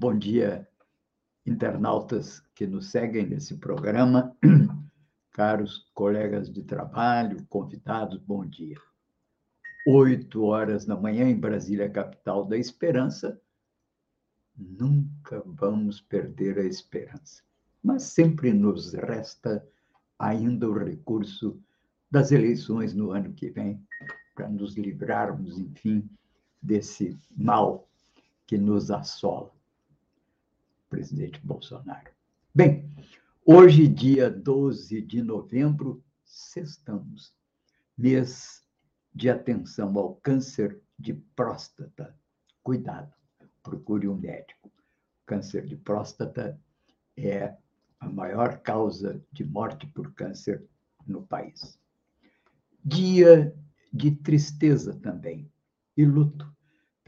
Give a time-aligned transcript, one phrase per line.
[0.00, 0.66] Bom dia,
[1.44, 4.34] internautas que nos seguem nesse programa,
[5.30, 8.78] caros colegas de trabalho, convidados, bom dia.
[9.86, 13.38] Oito horas da manhã em Brasília, capital da esperança.
[14.56, 17.42] Nunca vamos perder a esperança,
[17.82, 19.62] mas sempre nos resta
[20.18, 21.62] ainda o recurso
[22.10, 23.86] das eleições no ano que vem,
[24.34, 26.08] para nos livrarmos, enfim,
[26.62, 27.86] desse mal
[28.46, 29.59] que nos assola
[30.90, 32.10] presidente Bolsonaro.
[32.52, 32.92] Bem,
[33.46, 37.32] hoje, dia 12 de novembro, sextamos,
[37.96, 38.62] mês
[39.14, 42.14] de atenção ao câncer de próstata.
[42.62, 43.14] Cuidado,
[43.62, 44.70] procure um médico.
[45.24, 46.60] Câncer de próstata
[47.16, 47.56] é
[48.00, 50.66] a maior causa de morte por câncer
[51.06, 51.78] no país.
[52.84, 53.54] Dia
[53.92, 55.50] de tristeza também
[55.96, 56.50] e luto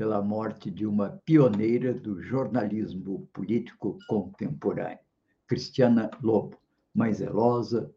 [0.02, 4.98] pela morte de uma pioneira do jornalismo político contemporâneo,
[5.46, 6.58] Cristiana Lobo,
[6.92, 7.88] mãe zelosa,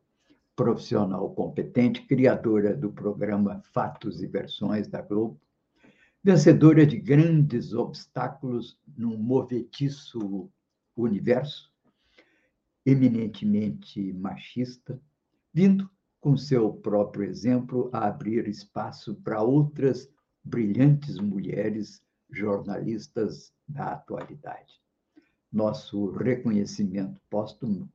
[0.56, 5.42] profissional competente, criadora do programa Fatos e Versões da Globo,
[6.24, 10.48] vencedora de grandes obstáculos num movetiço
[10.96, 11.74] universo,
[12.86, 15.02] eminentemente machista,
[15.52, 15.90] vindo,
[16.22, 20.08] com seu próprio exemplo, a abrir espaço para outras
[20.46, 24.80] brilhantes mulheres jornalistas da atualidade.
[25.52, 27.90] Nosso reconhecimento póstumo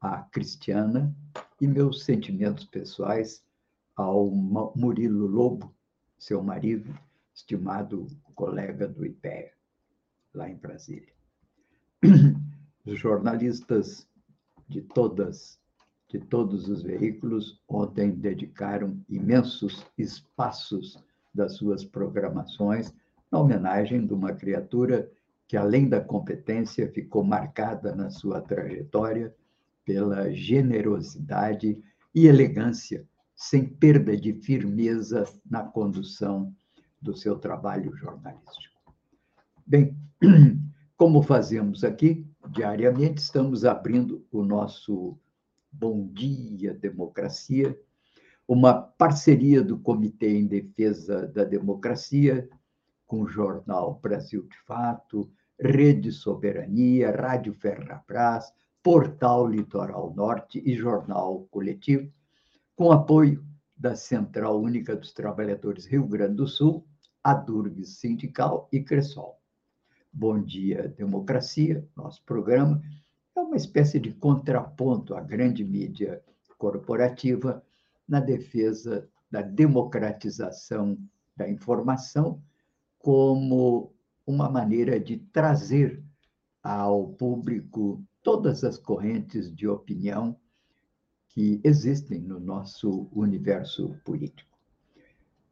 [0.00, 1.14] à Cristiana
[1.60, 3.42] e meus sentimentos pessoais
[3.96, 5.74] ao Murilo Lobo,
[6.18, 6.92] seu marido,
[7.34, 9.52] estimado colega do IPEA,
[10.34, 11.12] lá em Brasília.
[12.86, 14.06] Jornalistas
[14.68, 15.58] de todas
[16.08, 21.02] de todos os veículos ontem dedicaram imensos espaços
[21.34, 22.94] das suas programações,
[23.30, 25.10] na homenagem de uma criatura
[25.48, 29.34] que, além da competência, ficou marcada na sua trajetória
[29.84, 31.78] pela generosidade
[32.14, 36.54] e elegância, sem perda de firmeza na condução
[37.02, 38.94] do seu trabalho jornalístico.
[39.66, 39.96] Bem,
[40.96, 45.18] como fazemos aqui diariamente, estamos abrindo o nosso
[45.70, 47.76] Bom Dia Democracia
[48.46, 52.48] uma parceria do Comitê em Defesa da Democracia
[53.06, 61.46] com o jornal Brasil de Fato, Rede Soberania, Rádio Ferrabras, Portal Litoral Norte e Jornal
[61.50, 62.12] Coletivo,
[62.76, 63.42] com apoio
[63.76, 66.86] da Central Única dos Trabalhadores Rio Grande do Sul,
[67.22, 69.38] a Durgs Sindical e Cressol.
[70.12, 72.82] Bom Dia Democracia, nosso programa,
[73.34, 76.22] é uma espécie de contraponto à grande mídia
[76.58, 77.64] corporativa
[78.08, 80.98] na defesa da democratização
[81.36, 82.42] da informação
[82.98, 83.92] como
[84.26, 86.02] uma maneira de trazer
[86.62, 90.36] ao público todas as correntes de opinião
[91.28, 94.56] que existem no nosso universo político.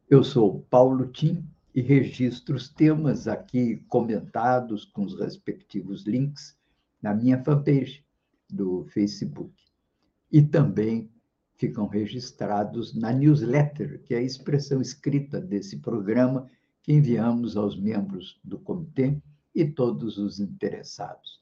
[0.09, 6.57] Eu sou Paulo Tim e registro os temas aqui comentados com os respectivos links
[7.01, 8.05] na minha fanpage
[8.49, 9.53] do Facebook
[10.31, 11.11] e também
[11.55, 16.49] ficam registrados na newsletter, que é a expressão escrita desse programa
[16.81, 19.17] que enviamos aos membros do comitê
[19.55, 21.41] e todos os interessados.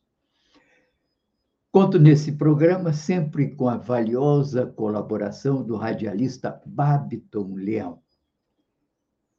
[1.72, 8.02] Conto nesse programa sempre com a valiosa colaboração do radialista Babiton Leão,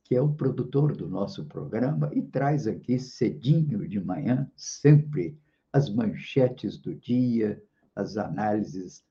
[0.02, 5.38] que é o produtor do nosso programa e traz aqui cedinho de manhã, sempre,
[5.70, 7.62] as manchetes do dia,
[7.94, 9.04] as análises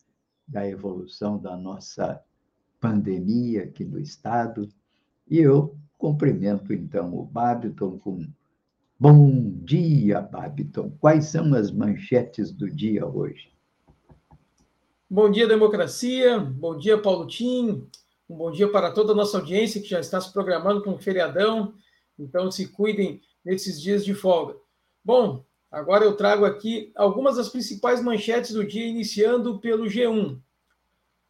[0.48, 2.22] da evolução da nossa
[2.80, 4.68] pandemia aqui no Estado.
[5.30, 8.28] E eu cumprimento, então, o Babiton com
[9.00, 10.92] Bom dia, Babiton.
[11.00, 13.52] Quais são as manchetes do dia hoje?
[15.10, 16.40] Bom dia, democracia.
[16.40, 17.88] Bom dia, Paulo Tim.
[18.30, 21.00] Um bom dia para toda a nossa audiência que já está se programando para um
[21.00, 21.74] feriadão.
[22.20, 24.56] Então, se cuidem nesses dias de folga.
[25.04, 30.38] Bom, Agora eu trago aqui algumas das principais manchetes do dia, iniciando pelo G1.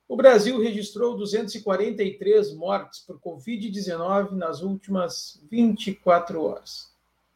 [0.07, 6.91] O Brasil registrou 243 mortes por Covid-19 nas últimas 24 horas,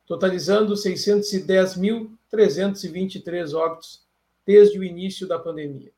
[0.06, 4.04] totalizando 610.300 323 óbitos
[4.46, 5.92] desde o início da pandemia.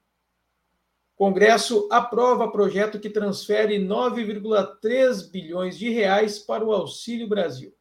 [1.16, 7.74] Congresso aprova projeto que transfere 9,3 bilhões de reais para o Auxílio Brasil.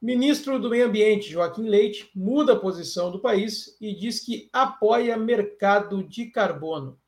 [0.00, 5.14] Ministro do Meio Ambiente, Joaquim Leite, muda a posição do país e diz que apoia
[5.14, 6.98] mercado de carbono.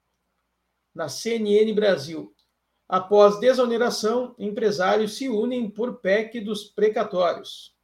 [0.95, 2.35] Na CNN Brasil,
[2.87, 7.75] após desoneração, empresários se unem por PEC dos precatórios.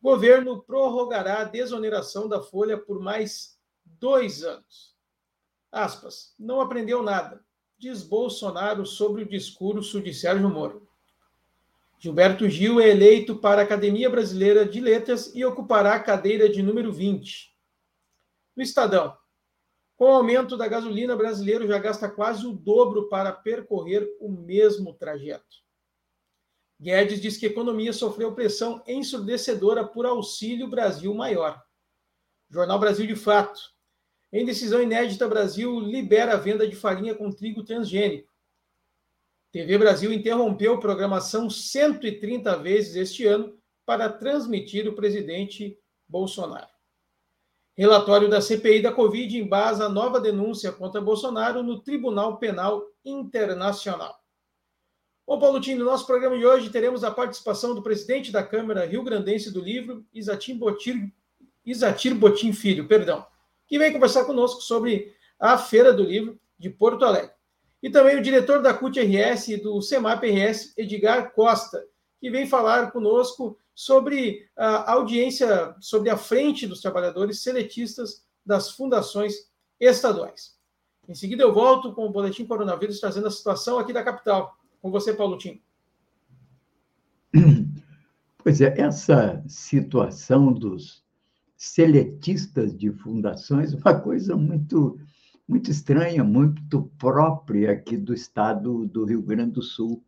[0.00, 4.94] Governo prorrogará a desoneração da folha por mais dois anos.
[5.72, 7.44] Aspas, não aprendeu nada,
[7.76, 10.88] diz Bolsonaro sobre o discurso de Sérgio Moro.
[12.04, 16.62] Gilberto Gil é eleito para a Academia Brasileira de Letras e ocupará a cadeira de
[16.62, 17.50] número 20.
[18.54, 19.16] No Estadão,
[19.96, 24.92] com o aumento da gasolina, brasileiro já gasta quase o dobro para percorrer o mesmo
[24.92, 25.64] trajeto.
[26.78, 31.58] Guedes diz que a economia sofreu pressão ensurdecedora por auxílio Brasil maior.
[32.50, 33.58] Jornal Brasil de Fato.
[34.30, 38.33] Em decisão inédita, Brasil libera a venda de farinha com trigo transgênico.
[39.54, 43.56] TV Brasil interrompeu programação 130 vezes este ano
[43.86, 45.78] para transmitir o presidente
[46.08, 46.66] Bolsonaro.
[47.76, 54.18] Relatório da CPI da Covid embasa nova denúncia contra Bolsonaro no Tribunal Penal Internacional.
[55.24, 59.04] Bom, Paulo no nosso programa de hoje teremos a participação do presidente da Câmara Rio
[59.04, 61.12] Grandense do Livro, Isatim Botir,
[61.64, 63.24] Isatir Botim Filho, perdão,
[63.68, 67.30] que vem conversar conosco sobre a Feira do Livro de Porto Alegre.
[67.84, 71.84] E também o diretor da CUT-RS e do CEMAP-RS, Edgar Costa,
[72.18, 79.50] que vem falar conosco sobre a audiência, sobre a frente dos trabalhadores seletistas das fundações
[79.78, 80.56] estaduais.
[81.06, 84.56] Em seguida, eu volto com o Boletim Coronavírus, trazendo a situação aqui da capital.
[84.80, 85.60] Com você, Paulo Tim.
[88.42, 91.02] Pois é, essa situação dos
[91.56, 94.98] seletistas de fundações é uma coisa muito
[95.46, 100.02] muito estranha, muito própria aqui do estado do Rio Grande do Sul,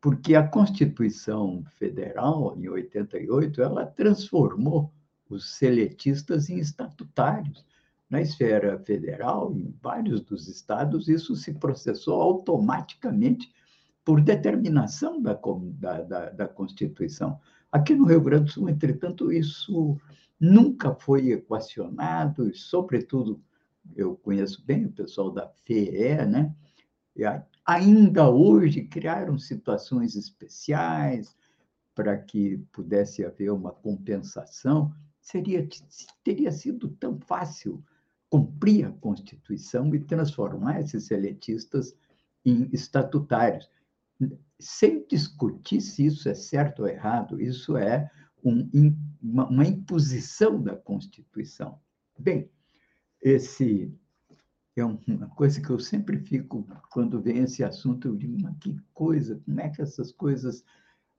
[0.00, 4.92] porque a Constituição Federal, em 88, ela transformou
[5.28, 7.64] os seletistas em estatutários.
[8.08, 13.52] Na esfera federal, em vários dos estados, isso se processou automaticamente
[14.04, 15.38] por determinação da,
[15.78, 17.38] da, da, da Constituição.
[17.70, 19.96] Aqui no Rio Grande do Sul, entretanto, isso
[20.40, 23.40] nunca foi equacionado, e, sobretudo,
[23.94, 26.54] eu conheço bem o pessoal da FEE, né?
[27.16, 27.22] E
[27.64, 31.36] ainda hoje criaram situações especiais
[31.94, 34.92] para que pudesse haver uma compensação.
[35.20, 35.68] Seria,
[36.24, 37.84] teria sido tão fácil
[38.30, 41.94] cumprir a Constituição e transformar esses seletistas
[42.44, 43.68] em estatutários.
[44.58, 48.10] Sem discutir se isso é certo ou errado, isso é
[48.42, 48.68] um,
[49.22, 51.78] uma imposição da Constituição.
[52.18, 52.50] Bem,
[53.22, 53.92] esse
[54.76, 58.78] é uma coisa que eu sempre fico, quando vem esse assunto, eu digo, mas que
[58.94, 60.64] coisa, como é que essas coisas,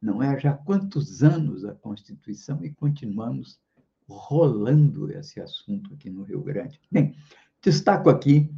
[0.01, 0.39] não é?
[0.39, 3.59] Já há quantos anos a Constituição e continuamos
[4.07, 6.81] rolando esse assunto aqui no Rio Grande.
[6.91, 7.15] Bem,
[7.61, 8.51] destaco aqui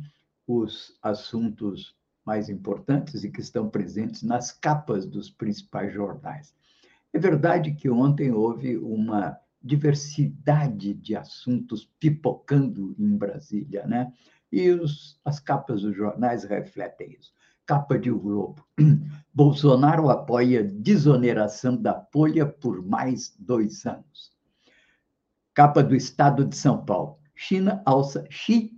[0.47, 1.95] os assuntos
[2.25, 6.55] mais importantes e que estão presentes nas capas dos principais jornais.
[7.11, 14.11] É verdade que ontem houve uma diversidade de assuntos pipocando em Brasília, né?
[14.51, 17.31] E os, as capas dos jornais refletem isso.
[17.65, 18.65] Capa de O Globo.
[19.33, 24.33] Bolsonaro apoia desoneração da folha por mais dois anos.
[25.53, 27.17] Capa do Estado de São Paulo.
[27.33, 28.71] China alça Xi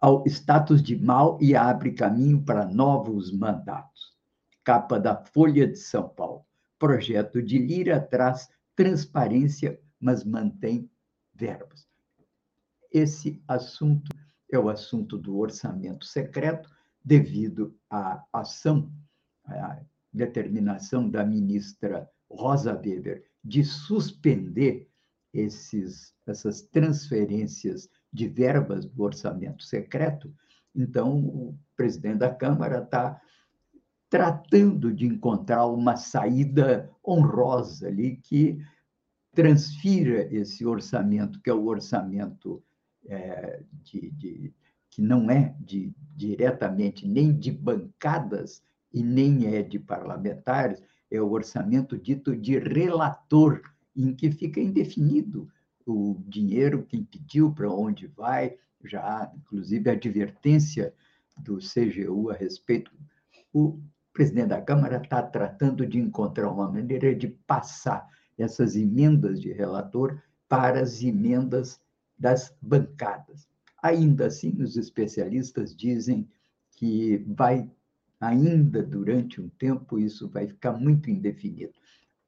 [0.00, 4.16] ao status de mal e abre caminho para novos mandatos.
[4.64, 6.46] Capa da Folha de São Paulo.
[6.78, 10.90] Projeto de Lira traz transparência mas mantém
[11.34, 11.86] verbas.
[12.92, 14.10] Esse assunto
[14.50, 16.68] é o assunto do orçamento secreto,
[17.04, 18.90] devido à ação,
[19.44, 19.80] à
[20.12, 24.88] determinação da ministra Rosa Weber de suspender
[25.32, 30.34] esses, essas transferências de verbas do orçamento secreto.
[30.74, 33.20] Então, o presidente da Câmara está
[34.08, 38.58] tratando de encontrar uma saída honrosa ali que
[39.32, 42.62] transfira esse orçamento, que é o orçamento
[43.06, 44.54] é, de, de,
[44.90, 51.30] que não é de, diretamente nem de bancadas e nem é de parlamentares, é o
[51.30, 53.62] orçamento dito de relator,
[53.96, 55.48] em que fica indefinido
[55.86, 60.94] o dinheiro, quem pediu, para onde vai, já há, inclusive, advertência
[61.38, 62.92] do CGU a respeito.
[63.52, 63.80] O
[64.12, 68.08] presidente da Câmara está tratando de encontrar uma maneira de passar
[68.42, 71.80] essas emendas de relator para as emendas
[72.18, 73.48] das bancadas.
[73.82, 76.28] Ainda assim, os especialistas dizem
[76.72, 77.70] que vai
[78.20, 81.72] ainda durante um tempo isso vai ficar muito indefinido,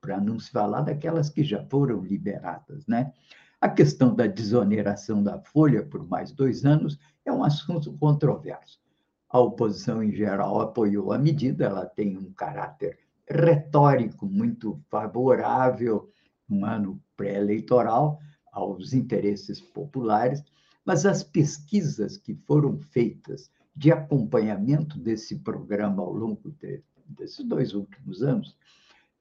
[0.00, 3.12] para não se falar daquelas que já foram liberadas, né?
[3.60, 8.80] A questão da desoneração da folha por mais dois anos é um assunto controverso.
[9.28, 12.98] A oposição, em geral, apoiou a medida, ela tem um caráter
[13.28, 16.10] retórico muito favorável,
[16.48, 18.20] um ano pré-eleitoral,
[18.52, 20.44] aos interesses populares,
[20.84, 27.72] mas as pesquisas que foram feitas de acompanhamento desse programa ao longo de, desses dois
[27.72, 28.56] últimos anos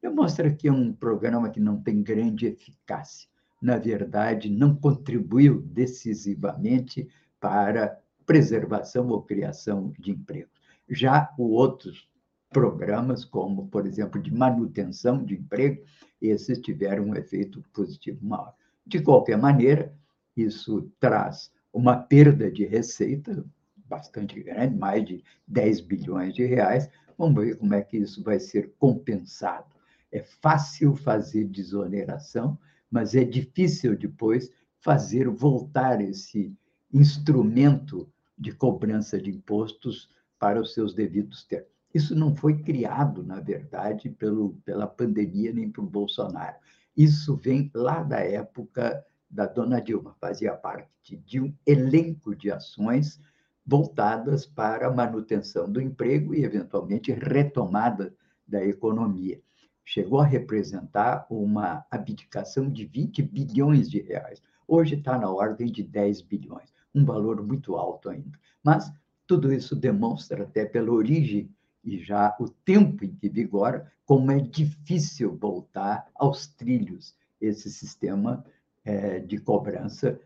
[0.01, 3.29] demonstra que é um programa que não tem grande eficácia.
[3.62, 7.08] Na verdade, não contribuiu decisivamente
[7.39, 10.60] para preservação ou criação de empregos.
[10.89, 12.10] Já outros
[12.51, 15.81] programas, como, por exemplo, de manutenção de emprego,
[16.22, 18.53] esses tiveram um efeito positivo maior.
[18.86, 19.96] De qualquer maneira,
[20.36, 23.43] isso traz uma perda de receita
[23.88, 26.89] bastante grande, mais de 10 bilhões de reais.
[27.17, 29.75] Vamos ver como é que isso vai ser compensado.
[30.12, 36.53] É fácil fazer desoneração, mas é difícil depois fazer voltar esse
[36.93, 41.81] instrumento de cobrança de impostos para os seus devidos termos.
[41.93, 46.55] Isso não foi criado, na verdade, pelo, pela pandemia nem por Bolsonaro.
[46.95, 53.19] Isso vem lá da época da dona Dilma, fazia parte de um elenco de ações
[53.65, 58.13] voltadas para a manutenção do emprego e, eventualmente, retomada
[58.45, 59.41] da economia.
[59.86, 64.41] Chegou a representar uma abdicação de 20 bilhões de reais.
[64.67, 68.38] Hoje está na ordem de 10 bilhões, um valor muito alto ainda.
[68.63, 68.91] Mas
[69.25, 71.50] tudo isso demonstra, até pela origem
[71.84, 78.46] e já o tempo em que vigora, como é difícil voltar aos trilhos esse sistema
[78.84, 80.20] é, de cobrança,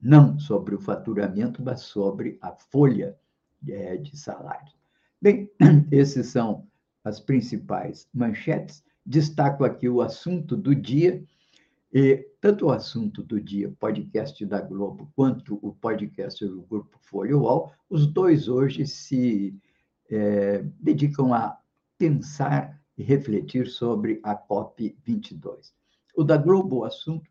[0.00, 3.16] não sobre o faturamento, mas sobre a folha
[3.68, 4.72] é, de salário.
[5.20, 5.50] Bem,
[5.90, 6.66] esses são
[7.04, 8.84] as principais manchetes.
[9.04, 11.22] Destaco aqui o assunto do dia,
[11.92, 17.36] e tanto o assunto do dia, podcast da Globo, quanto o podcast do Grupo Folha
[17.36, 19.56] UOL, os dois hoje se
[20.10, 21.58] é, dedicam a
[21.98, 25.72] pensar e refletir sobre a COP22.
[26.16, 27.30] O da Globo, o assunto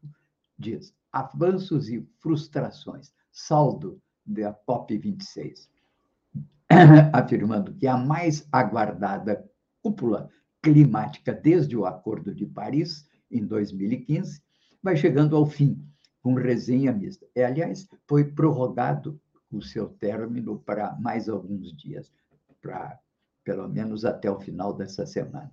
[0.57, 5.69] diz avanços e frustrações, saldo da COP26,
[7.13, 9.49] afirmando que a mais aguardada
[9.81, 10.29] cúpula
[10.61, 14.41] climática desde o Acordo de Paris, em 2015,
[14.81, 15.79] vai chegando ao fim,
[16.21, 17.25] com resenha mista.
[17.35, 19.19] E, aliás, foi prorrogado
[19.51, 22.11] o seu término para mais alguns dias,
[22.65, 22.99] para
[23.43, 25.51] pelo menos até o final dessa semana.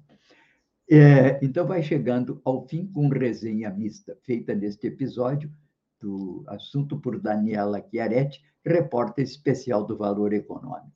[0.91, 5.53] É, então, vai chegando ao fim com resenha mista, feita neste episódio,
[6.01, 10.91] do assunto por Daniela Chiaretti, repórter especial do Valor Econômico.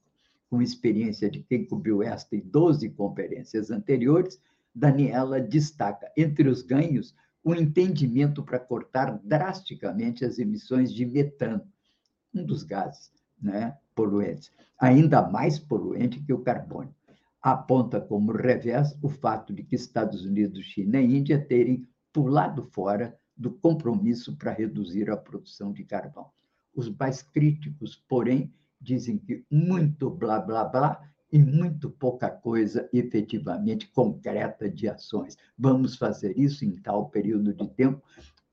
[0.49, 4.41] Com experiência de quem cobriu esta e 12 conferências anteriores,
[4.75, 11.63] Daniela destaca, entre os ganhos, o entendimento para cortar drasticamente as emissões de metano,
[12.35, 16.95] um dos gases né, poluentes, ainda mais poluente que o carbono
[17.43, 23.19] aponta como revés o fato de que Estados Unidos, China e Índia terem pulado fora
[23.37, 26.31] do compromisso para reduzir a produção de carvão.
[26.75, 31.01] Os mais críticos, porém, dizem que muito blá blá blá
[31.33, 35.37] e muito pouca coisa efetivamente concreta de ações.
[35.57, 38.03] Vamos fazer isso em tal período de tempo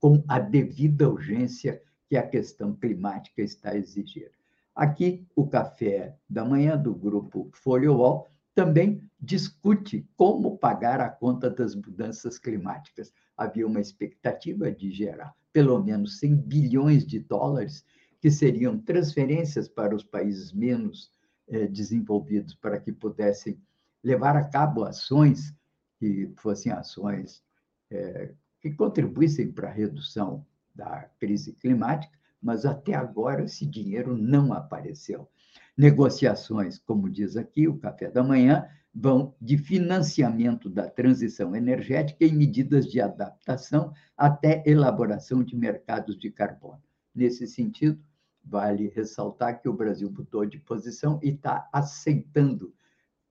[0.00, 4.43] com a devida urgência que a questão climática está exigindo.
[4.74, 11.74] Aqui, o café da manhã do grupo Wall também discute como pagar a conta das
[11.74, 13.12] mudanças climáticas.
[13.36, 17.84] Havia uma expectativa de gerar pelo menos 100 bilhões de dólares,
[18.20, 21.12] que seriam transferências para os países menos
[21.46, 23.56] eh, desenvolvidos, para que pudessem
[24.02, 25.54] levar a cabo ações
[25.96, 27.40] que fossem ações
[27.88, 34.52] eh, que contribuíssem para a redução da crise climática, mas até agora esse dinheiro não
[34.52, 35.26] apareceu.
[35.74, 42.30] Negociações, como diz aqui o café da manhã, vão de financiamento da transição energética e
[42.30, 46.82] medidas de adaptação até elaboração de mercados de carbono.
[47.14, 47.98] Nesse sentido,
[48.44, 52.74] vale ressaltar que o Brasil mudou de posição e está aceitando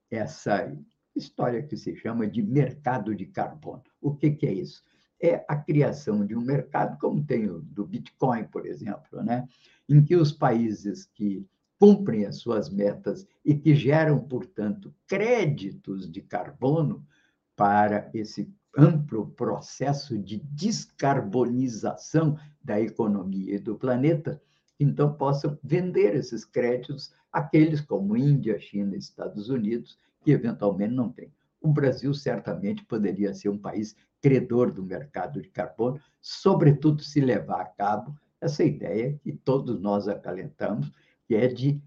[0.09, 0.75] essa
[1.15, 3.83] história que se chama de mercado de carbono.
[4.01, 4.83] O que, que é isso?
[5.25, 9.47] É a criação de um mercado, como tem o do Bitcoin, por exemplo, né?
[9.87, 11.47] em que os países que
[11.79, 17.05] cumprem as suas metas e que geram, portanto, créditos de carbono
[17.55, 24.41] para esse amplo processo de descarbonização da economia e do planeta,
[24.79, 31.31] então possam vender esses créditos àqueles como Índia, China Estados Unidos, que eventualmente não têm.
[31.63, 37.61] O Brasil certamente poderia ser um país credor do mercado de carbono, sobretudo se levar
[37.61, 40.91] a cabo essa ideia que todos nós acalentamos,
[41.25, 41.81] que é de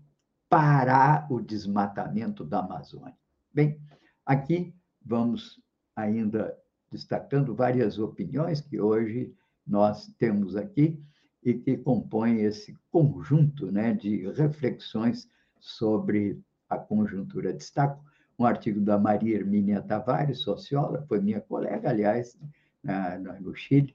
[0.49, 3.16] parar o desmatamento da Amazônia.
[3.52, 3.78] Bem,
[4.25, 5.61] aqui vamos
[5.95, 6.56] ainda
[6.90, 9.35] destacando várias opiniões que hoje
[9.66, 10.99] nós temos aqui
[11.42, 15.28] e que compõem esse conjunto né, de reflexões
[15.61, 17.52] sobre a conjuntura.
[17.52, 18.02] Destaco
[18.38, 22.38] um artigo da Maria Hermínia Tavares, socióloga, foi minha colega, aliás,
[23.40, 23.95] no Chile,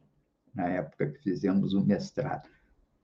[0.53, 2.49] na época que fizemos o mestrado.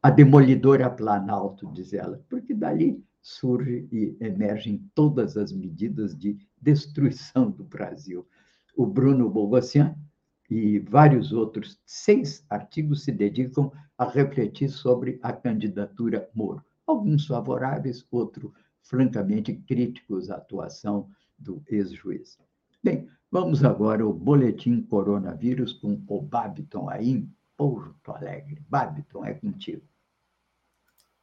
[0.01, 7.51] A demolidora Planalto, diz ela, porque dali surge e emergem todas as medidas de destruição
[7.51, 8.27] do Brasil.
[8.75, 9.95] O Bruno Bogossian
[10.49, 16.63] e vários outros seis artigos se dedicam a refletir sobre a candidatura Moro.
[16.85, 18.51] Alguns favoráveis, outros
[18.81, 22.37] francamente críticos à atuação do ex-juiz.
[22.83, 28.61] Bem, vamos agora ao boletim coronavírus com o Babiton aí em Porto Alegre.
[28.69, 29.83] Babiton, é contigo.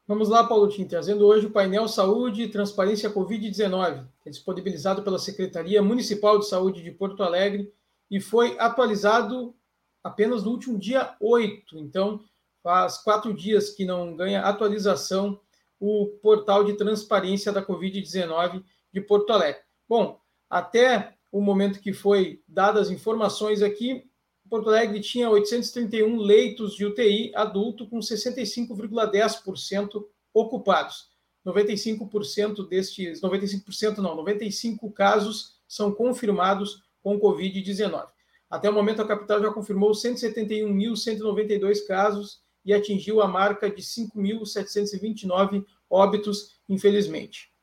[0.07, 5.19] Vamos lá, Paulo Tim, trazendo hoje o painel Saúde e Transparência Covid-19, é disponibilizado pela
[5.19, 7.73] Secretaria Municipal de Saúde de Porto Alegre
[8.11, 9.55] e foi atualizado
[10.03, 11.79] apenas no último dia 8.
[11.79, 12.23] Então,
[12.63, 15.41] faz quatro dias que não ganha atualização
[15.81, 19.63] o portal de transparência da Covid-19 de Porto Alegre.
[19.89, 24.09] Bom, até o momento que foi dadas as informações aqui,
[24.49, 31.13] Porto Alegre tinha 831 leitos de UTI adulto com 65,10% ocupados.
[31.45, 38.07] 95% destes, 95% não, 95 casos são confirmados com Covid-19.
[38.49, 45.67] Até o momento, a capital já confirmou 171.192 casos e atingiu a marca de 5.729
[45.91, 47.54] óbitos, infelizmente.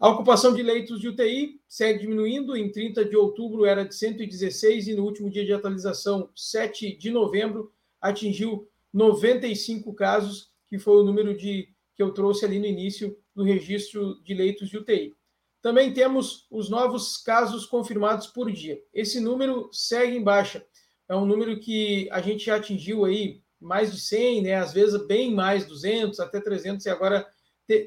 [0.00, 2.56] A ocupação de leitos de UTI segue diminuindo.
[2.56, 7.10] Em 30 de outubro era de 116 e no último dia de atualização, 7 de
[7.10, 13.18] novembro, atingiu 95 casos, que foi o número de que eu trouxe ali no início
[13.34, 15.16] do registro de leitos de UTI.
[15.60, 18.80] Também temos os novos casos confirmados por dia.
[18.94, 20.64] Esse número segue em baixa.
[21.08, 24.54] É um número que a gente já atingiu aí mais de 100, né?
[24.54, 27.26] Às vezes bem mais, 200, até 300 e agora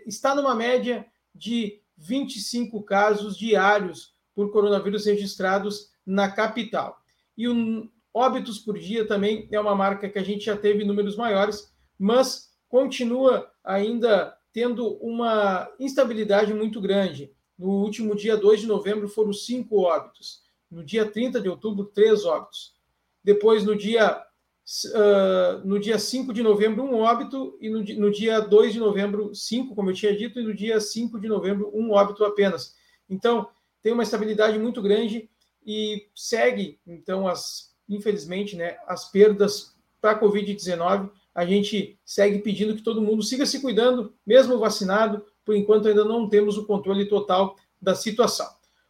[0.06, 7.00] está numa média de 25 casos diários por coronavírus registrados na capital.
[7.38, 11.16] E o óbitos por dia também é uma marca que a gente já teve números
[11.16, 17.32] maiores, mas continua ainda tendo uma instabilidade muito grande.
[17.58, 20.42] No último dia 2 de novembro foram cinco óbitos.
[20.70, 22.74] No dia 30 de outubro, três óbitos.
[23.24, 24.22] Depois, no dia
[24.86, 29.34] uh, no dia 5 de novembro, um óbito, e no, no dia 2 de novembro,
[29.36, 32.75] cinco, como eu tinha dito, e no dia 5 de novembro, um óbito apenas.
[33.10, 33.47] Então,
[33.84, 35.29] tem uma estabilidade muito grande
[35.65, 41.10] e segue, então, as, infelizmente, né, as perdas para a Covid-19.
[41.34, 45.25] A gente segue pedindo que todo mundo siga se cuidando, mesmo vacinado.
[45.45, 48.47] Por enquanto, ainda não temos o controle total da situação.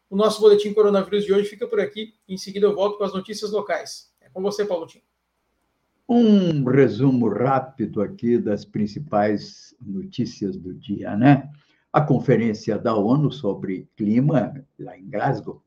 [0.09, 2.15] O nosso boletim coronavírus de hoje fica por aqui.
[2.27, 4.11] Em seguida, eu volto com as notícias locais.
[4.19, 5.01] É com você, Paulo Tim.
[6.13, 11.49] Um resumo rápido aqui das principais notícias do dia, né?
[11.93, 15.63] A conferência da ONU sobre clima, lá em Glasgow,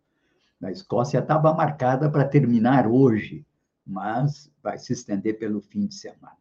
[0.60, 3.42] na Escócia, estava marcada para terminar hoje,
[3.86, 6.36] mas vai se estender pelo fim de semana.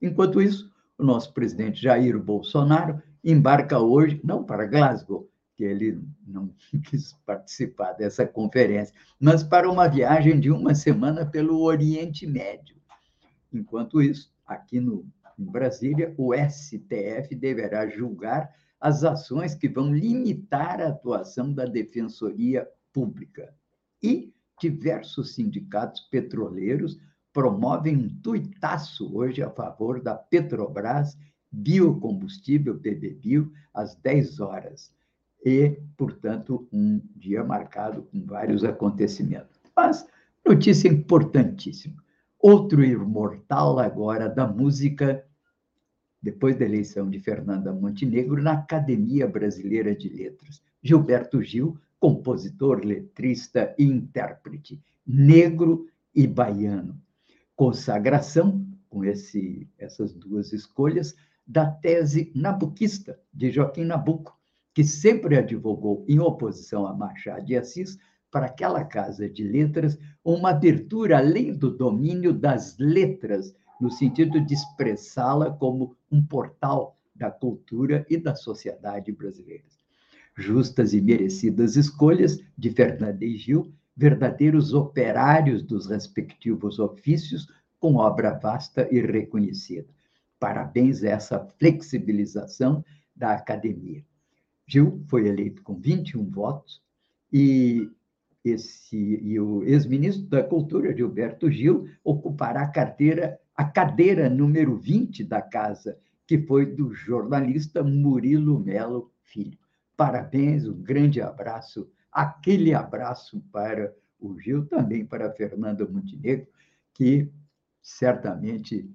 [0.00, 6.48] Enquanto isso, o nosso presidente Jair Bolsonaro embarca hoje, não para Glasgow, que ele não
[6.88, 12.80] quis participar dessa conferência, mas para uma viagem de uma semana pelo Oriente Médio
[13.52, 15.06] Enquanto isso, aqui no,
[15.38, 22.68] em Brasília, o STF deverá julgar as ações que vão limitar a atuação da Defensoria
[22.92, 23.54] Pública.
[24.02, 26.98] E diversos sindicatos petroleiros
[27.32, 31.16] promovem um tuitaço hoje a favor da Petrobras
[31.50, 34.92] Biocombustível, PBBio, às 10 horas.
[35.44, 39.60] E, portanto, um dia marcado com vários acontecimentos.
[39.76, 40.06] Mas,
[40.44, 42.02] notícia importantíssima
[42.42, 45.24] outro imortal agora da música,
[46.20, 50.60] depois da eleição de Fernanda Montenegro, na Academia Brasileira de Letras.
[50.82, 57.00] Gilberto Gil, compositor, letrista e intérprete, negro e baiano.
[57.54, 61.14] Consagração, com esse, essas duas escolhas,
[61.46, 64.36] da tese nabuquista de Joaquim Nabuco,
[64.74, 67.98] que sempre advogou em oposição a Machado de Assis
[68.32, 74.54] para aquela casa de letras uma abertura além do domínio das letras, no sentido de
[74.54, 79.64] expressá-la como um portal da cultura e da sociedade brasileira.
[80.34, 87.46] Justas e merecidas escolhas de Fernando e Gil, verdadeiros operários dos respectivos ofícios,
[87.78, 89.88] com obra vasta e reconhecida.
[90.40, 92.82] Parabéns a essa flexibilização
[93.14, 94.02] da academia.
[94.66, 96.80] Gil foi eleito com 21 votos
[97.30, 97.90] e
[98.44, 105.24] esse e o ex-ministro da Cultura, Gilberto Gil, ocupará a carteira a cadeira número 20
[105.24, 109.58] da casa, que foi do jornalista Murilo Melo Filho.
[109.96, 116.46] Parabéns, um grande abraço, aquele abraço para o Gil, também para Fernanda Montenegro,
[116.94, 117.30] que
[117.82, 118.88] certamente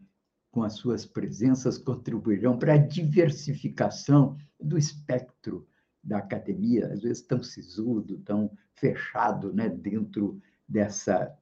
[0.52, 5.68] com as suas presenças contribuirão para a diversificação do espectro
[6.08, 11.36] da academia, às vezes tão sisudo, tão fechado né, dentro dessa,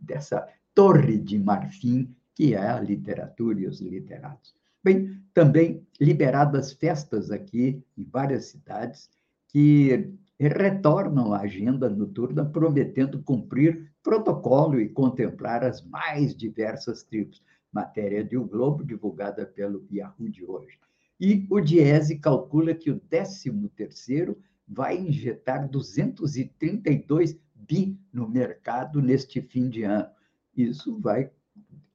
[0.00, 4.54] dessa torre de marfim que é a literatura e os literatos.
[4.82, 9.10] Bem, também liberadas festas aqui em várias cidades
[9.48, 17.42] que retornam à agenda noturna prometendo cumprir protocolo e contemplar as mais diversas tribos.
[17.72, 20.78] Matéria de O Globo, divulgada pelo Yahoo de hoje.
[21.20, 29.68] E o Diese calcula que o 13º vai injetar 232 bi no mercado neste fim
[29.68, 30.08] de ano.
[30.56, 31.30] Isso vai,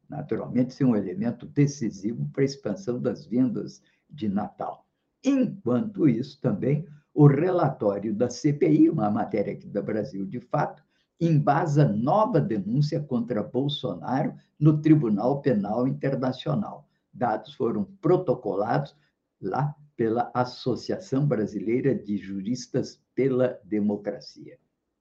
[0.09, 4.85] naturalmente, ser um elemento decisivo para a expansão das vendas de Natal.
[5.23, 10.83] Enquanto isso, também, o relatório da CPI, uma matéria aqui da Brasil de fato,
[11.19, 16.87] embasa nova denúncia contra Bolsonaro no Tribunal Penal Internacional.
[17.13, 18.95] Dados foram protocolados
[19.43, 24.57] lá pela Associação Brasileira de Juristas pela Democracia.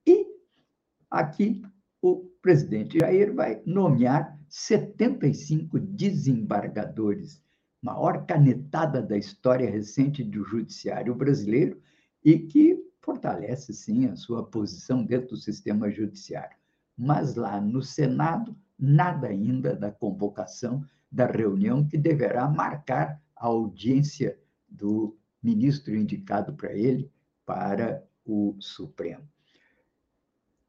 [0.06, 0.26] E
[1.10, 1.62] aqui
[2.02, 7.42] o presidente Jair vai nomear 75 desembargadores,
[7.80, 11.80] maior canetada da história recente do judiciário brasileiro
[12.24, 16.56] e que fortalece, sim, a sua posição dentro do sistema judiciário.
[16.96, 24.38] Mas lá no Senado, nada ainda da convocação da reunião que deverá marcar a audiência
[24.68, 27.10] do ministro indicado para ele
[27.44, 29.28] para o Supremo.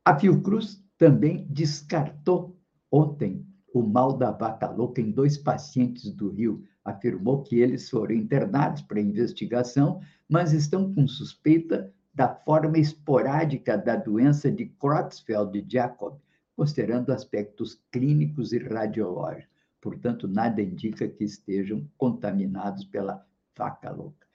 [0.04, 2.58] A Fiocruz também descartou
[2.92, 6.64] ontem o mal da vaca louca em dois pacientes do Rio.
[6.84, 13.96] Afirmou que eles foram internados para investigação, mas estão com suspeita da forma esporádica da
[13.96, 16.18] doença de Creutzfeldt-Jakob,
[16.56, 19.53] considerando aspectos clínicos e radiológicos.
[19.84, 23.22] Portanto, nada indica que estejam contaminados pela
[23.54, 24.26] vaca louca.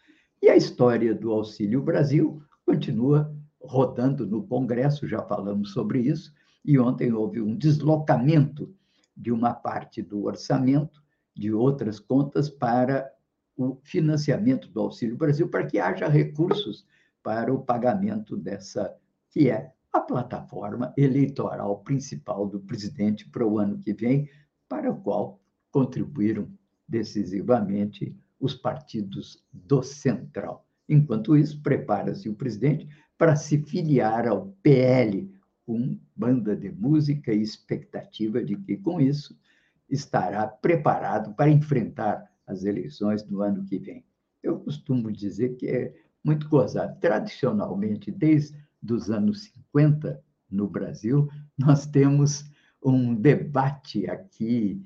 [0.42, 6.78] E a história do Auxílio Brasil continua rodando no Congresso, já falamos sobre isso, e
[6.78, 8.74] ontem houve um deslocamento
[9.16, 11.02] de uma parte do orçamento,
[11.34, 13.10] de outras contas, para
[13.56, 16.86] o financiamento do Auxílio Brasil, para que haja recursos
[17.22, 18.94] para o pagamento dessa,
[19.30, 24.28] que é a plataforma eleitoral principal do presidente para o ano que vem,
[24.68, 25.37] para o qual
[25.70, 26.48] contribuíram
[26.88, 30.66] decisivamente os partidos do Central.
[30.88, 35.30] Enquanto isso, prepara-se o presidente para se filiar ao PL,
[35.66, 39.38] com banda de música e expectativa de que, com isso,
[39.90, 44.04] estará preparado para enfrentar as eleições no ano que vem.
[44.42, 46.98] Eu costumo dizer que é muito gozado.
[47.00, 48.56] Tradicionalmente, desde
[48.90, 51.28] os anos 50, no Brasil,
[51.58, 52.50] nós temos
[52.82, 54.82] um debate aqui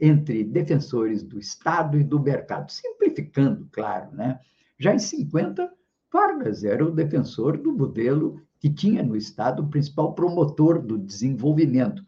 [0.00, 4.40] entre defensores do Estado e do mercado, simplificando, claro, né?
[4.78, 5.70] Já em 50,
[6.12, 12.04] Vargas era o defensor do modelo que tinha no Estado o principal promotor do desenvolvimento.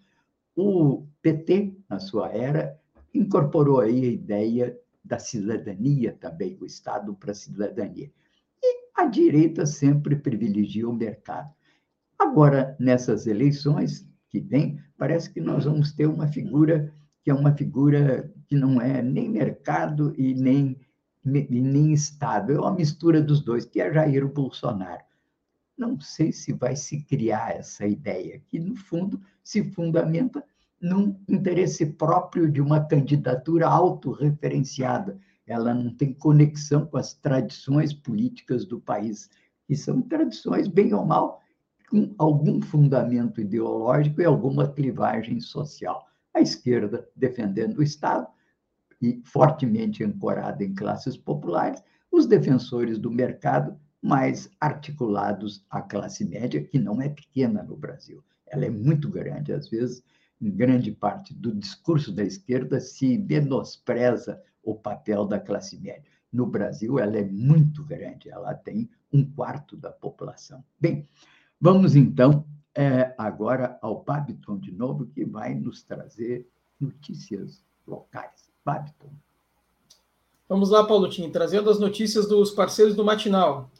[0.56, 2.78] O PT, na sua era,
[3.14, 8.10] incorporou aí a ideia da cidadania também, o Estado para a cidadania.
[8.62, 11.52] E a direita sempre privilegia o mercado.
[12.18, 17.52] Agora, nessas eleições que vem, parece que nós vamos ter uma figura que é uma
[17.52, 20.76] figura que não é nem mercado e nem,
[21.24, 25.04] e nem Estado, é uma mistura dos dois, que é Jair Bolsonaro.
[25.78, 30.44] Não sei se vai se criar essa ideia, que, no fundo, se fundamenta
[30.80, 35.18] num interesse próprio de uma candidatura autorreferenciada.
[35.46, 39.30] Ela não tem conexão com as tradições políticas do país,
[39.66, 41.40] que são tradições, bem ou mal,
[41.88, 48.26] com algum fundamento ideológico e alguma clivagem social a esquerda defendendo o Estado
[49.00, 56.62] e fortemente ancorada em classes populares, os defensores do mercado mais articulados à classe média,
[56.62, 58.22] que não é pequena no Brasil.
[58.46, 59.52] Ela é muito grande.
[59.52, 60.02] Às vezes,
[60.40, 66.10] em grande parte do discurso da esquerda, se menospreza o papel da classe média.
[66.32, 70.64] No Brasil, ela é muito grande, ela tem um quarto da população.
[70.80, 71.06] Bem,
[71.60, 76.48] vamos então é, agora ao Babiton de novo, que vai nos trazer
[76.80, 78.50] notícias locais.
[78.64, 79.10] Babiton.
[80.48, 83.70] Vamos lá, Paulo Tim, trazendo as notícias dos parceiros do Matinal.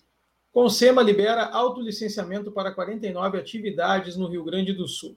[0.52, 5.16] Consema libera autolicenciamento para 49 atividades no Rio Grande do Sul.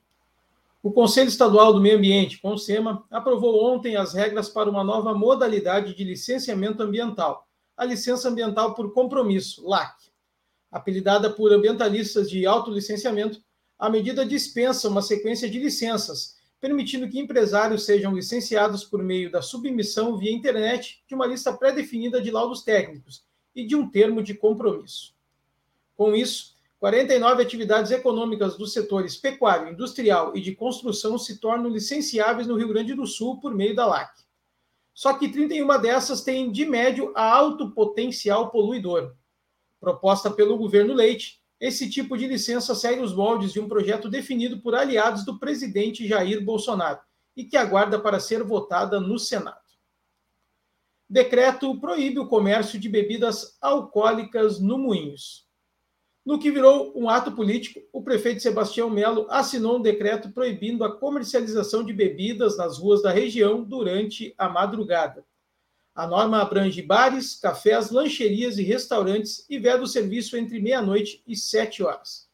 [0.81, 5.95] O Conselho Estadual do Meio Ambiente, Consema, aprovou ontem as regras para uma nova modalidade
[5.95, 9.95] de licenciamento ambiental, a licença ambiental por compromisso, LAC.
[10.71, 13.41] Apelidada por ambientalistas de autolicenciamento,
[13.77, 19.41] a medida dispensa uma sequência de licenças, permitindo que empresários sejam licenciados por meio da
[19.41, 24.33] submissão via internet de uma lista pré-definida de laudos técnicos e de um termo de
[24.33, 25.13] compromisso.
[25.95, 32.47] Com isso, 49 atividades econômicas dos setores pecuário, industrial e de construção se tornam licenciáveis
[32.47, 34.25] no Rio Grande do Sul por meio da LAC.
[34.93, 39.13] Só que 31 dessas têm, de médio, a alto potencial poluidor.
[39.79, 44.59] Proposta pelo governo Leite, esse tipo de licença segue os moldes de um projeto definido
[44.59, 46.99] por aliados do presidente Jair Bolsonaro
[47.35, 49.57] e que aguarda para ser votada no Senado.
[51.09, 55.47] Decreto proíbe o comércio de bebidas alcoólicas no Moinhos.
[56.23, 60.95] No que virou um ato político, o prefeito Sebastião Melo assinou um decreto proibindo a
[60.95, 65.25] comercialização de bebidas nas ruas da região durante a madrugada.
[65.95, 71.37] A norma abrange bares, cafés, lancherias e restaurantes e veda o serviço entre meia-noite e
[71.37, 72.27] sete horas.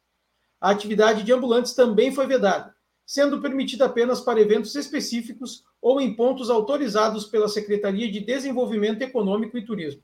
[0.60, 6.16] A atividade de ambulantes também foi vedada, sendo permitida apenas para eventos específicos ou em
[6.16, 10.02] pontos autorizados pela Secretaria de Desenvolvimento Econômico e Turismo.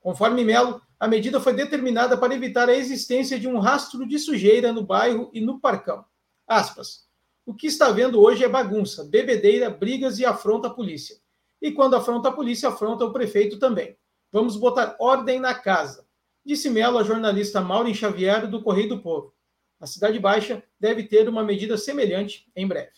[0.00, 4.72] Conforme Melo, a medida foi determinada para evitar a existência de um rastro de sujeira
[4.72, 6.04] no bairro e no parcão.
[6.46, 7.08] Aspas.
[7.44, 11.16] O que está vendo hoje é bagunça, bebedeira, brigas e afronta a polícia.
[11.60, 13.96] E quando afronta a polícia, afronta o prefeito também.
[14.32, 16.06] Vamos botar ordem na casa,
[16.44, 19.34] disse Melo a jornalista Maureen Xavier do Correio do Povo.
[19.80, 22.92] A Cidade Baixa deve ter uma medida semelhante em breve.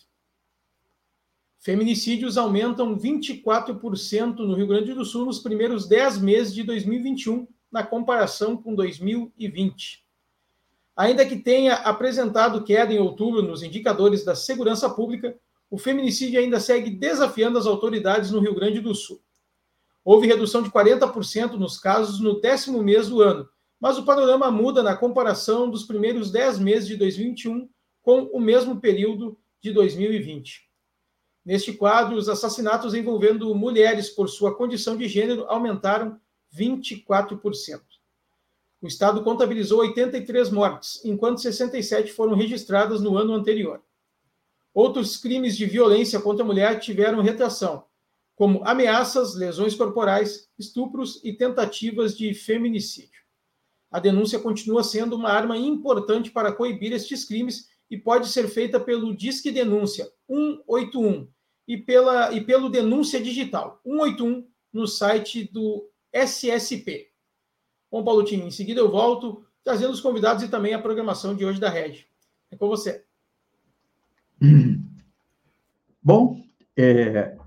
[1.59, 7.81] Feminicídios aumentam 24% no Rio Grande do Sul nos primeiros 10 meses de 2021, na
[7.81, 10.03] comparação com 2020.
[10.93, 15.39] Ainda que tenha apresentado queda em outubro nos indicadores da segurança pública,
[15.73, 19.19] o feminicídio ainda segue desafiando as autoridades no Rio Grande do Sul.
[20.05, 24.83] Houve redução de 40% nos casos no décimo mês do ano, mas o panorama muda
[24.83, 27.67] na comparação dos primeiros 10 meses de 2021
[28.03, 30.69] com o mesmo período de 2020.
[31.43, 36.21] Neste quadro, os assassinatos envolvendo mulheres por sua condição de gênero aumentaram
[36.55, 37.81] 24%.
[38.79, 43.81] O Estado contabilizou 83 mortes, enquanto 67 foram registradas no ano anterior.
[44.73, 47.85] Outros crimes de violência contra a mulher tiveram retração,
[48.35, 53.21] como ameaças, lesões corporais, estupros e tentativas de feminicídio.
[53.91, 58.79] A denúncia continua sendo uma arma importante para coibir estes crimes e pode ser feita
[58.79, 61.27] pelo Disque Denúncia 181
[61.67, 67.11] e, pela, e pelo Denúncia Digital 181 no site do SSP.
[67.91, 71.45] Bom, Paulo Tim, em seguida eu volto trazendo os convidados e também a programação de
[71.45, 72.07] hoje da Rede.
[72.49, 73.05] É com você.
[76.03, 76.43] Bom,
[76.77, 77.37] é,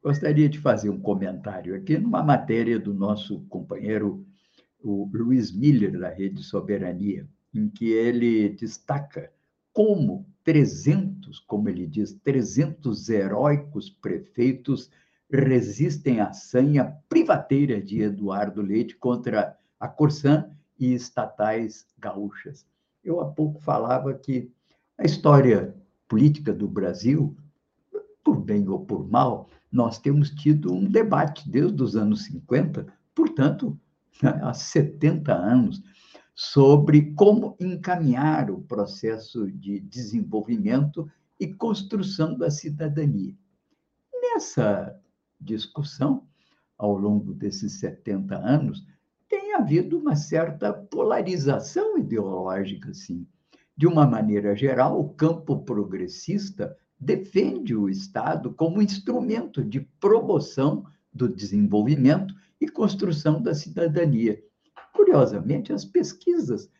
[0.00, 4.24] gostaria de fazer um comentário aqui numa matéria do nosso companheiro
[4.78, 9.32] o Luiz Miller, da Rede Soberania, em que ele destaca
[9.72, 14.88] como 300, como ele diz, 300 heróicos prefeitos
[15.28, 22.64] resistem à sanha privateira de Eduardo Leite contra a Corsã e estatais gaúchas.
[23.02, 24.52] Eu há pouco falava que
[24.96, 25.74] a história
[26.08, 27.36] política do Brasil,
[28.24, 33.78] por bem ou por mal, nós temos tido um debate desde os anos 50, portanto,
[34.22, 35.82] há 70 anos,
[36.34, 43.34] sobre como encaminhar o processo de desenvolvimento e construção da cidadania.
[44.12, 44.98] Nessa
[45.40, 46.26] discussão,
[46.76, 48.86] ao longo desses 70 anos,
[49.28, 53.26] tem havido uma certa polarização ideológica, sim.
[53.76, 61.28] De uma maneira geral, o campo progressista defende o Estado como instrumento de promoção do
[61.28, 64.42] desenvolvimento e construção da cidadania.
[64.94, 66.70] Curiosamente, as pesquisas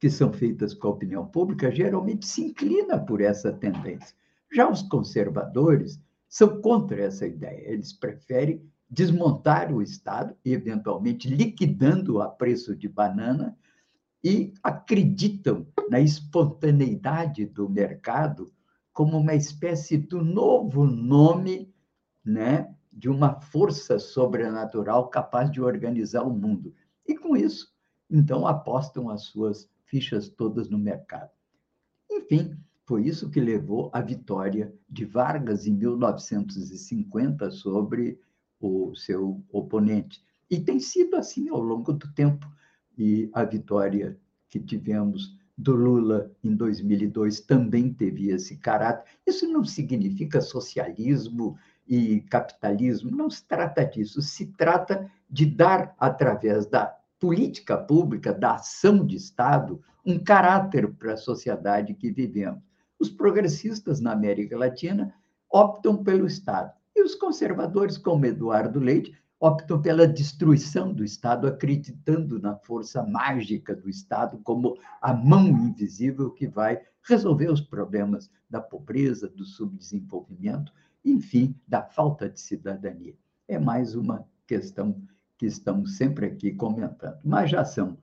[0.00, 4.16] que são feitas com a opinião pública geralmente se inclinam por essa tendência.
[4.52, 7.70] Já os conservadores são contra essa ideia.
[7.70, 13.56] Eles preferem desmontar o Estado, eventualmente liquidando a preço de banana,
[14.24, 18.52] e acreditam na espontaneidade do mercado
[18.92, 21.72] como uma espécie do novo nome
[22.24, 26.74] né, de uma força sobrenatural capaz de organizar o mundo.
[27.06, 27.72] E com isso,
[28.10, 31.30] então, apostam as suas fichas todas no mercado.
[32.10, 38.20] Enfim, foi isso que levou à vitória de Vargas em 1950 sobre
[38.60, 40.22] o seu oponente.
[40.50, 42.46] E tem sido assim ao longo do tempo.
[42.96, 49.04] E a vitória que tivemos do Lula em 2002 também teve esse caráter.
[49.26, 54.20] Isso não significa socialismo e capitalismo, não se trata disso.
[54.22, 61.14] Se trata de dar, através da política pública, da ação de Estado, um caráter para
[61.14, 62.62] a sociedade que vivemos.
[62.98, 65.14] Os progressistas na América Latina
[65.50, 66.72] optam pelo Estado.
[66.94, 73.74] E os conservadores, como Eduardo Leite, optam pela destruição do Estado, acreditando na força mágica
[73.74, 80.72] do Estado como a mão invisível que vai resolver os problemas da pobreza, do subdesenvolvimento,
[81.04, 83.16] enfim, da falta de cidadania.
[83.48, 85.02] É mais uma questão
[85.36, 87.18] que estamos sempre aqui comentando.
[87.24, 87.98] Mas já são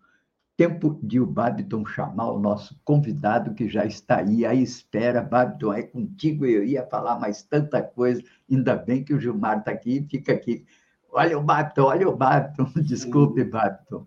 [0.57, 5.21] tempo de o Babiton chamar o nosso convidado, que já está aí à espera.
[5.21, 8.21] Babiton, é contigo, eu ia falar mais tanta coisa,
[8.51, 10.65] ainda bem que o Gilmar está aqui, fica aqui.
[11.11, 14.05] Olha o Babiton, olha o Babiton, desculpe, Babiton.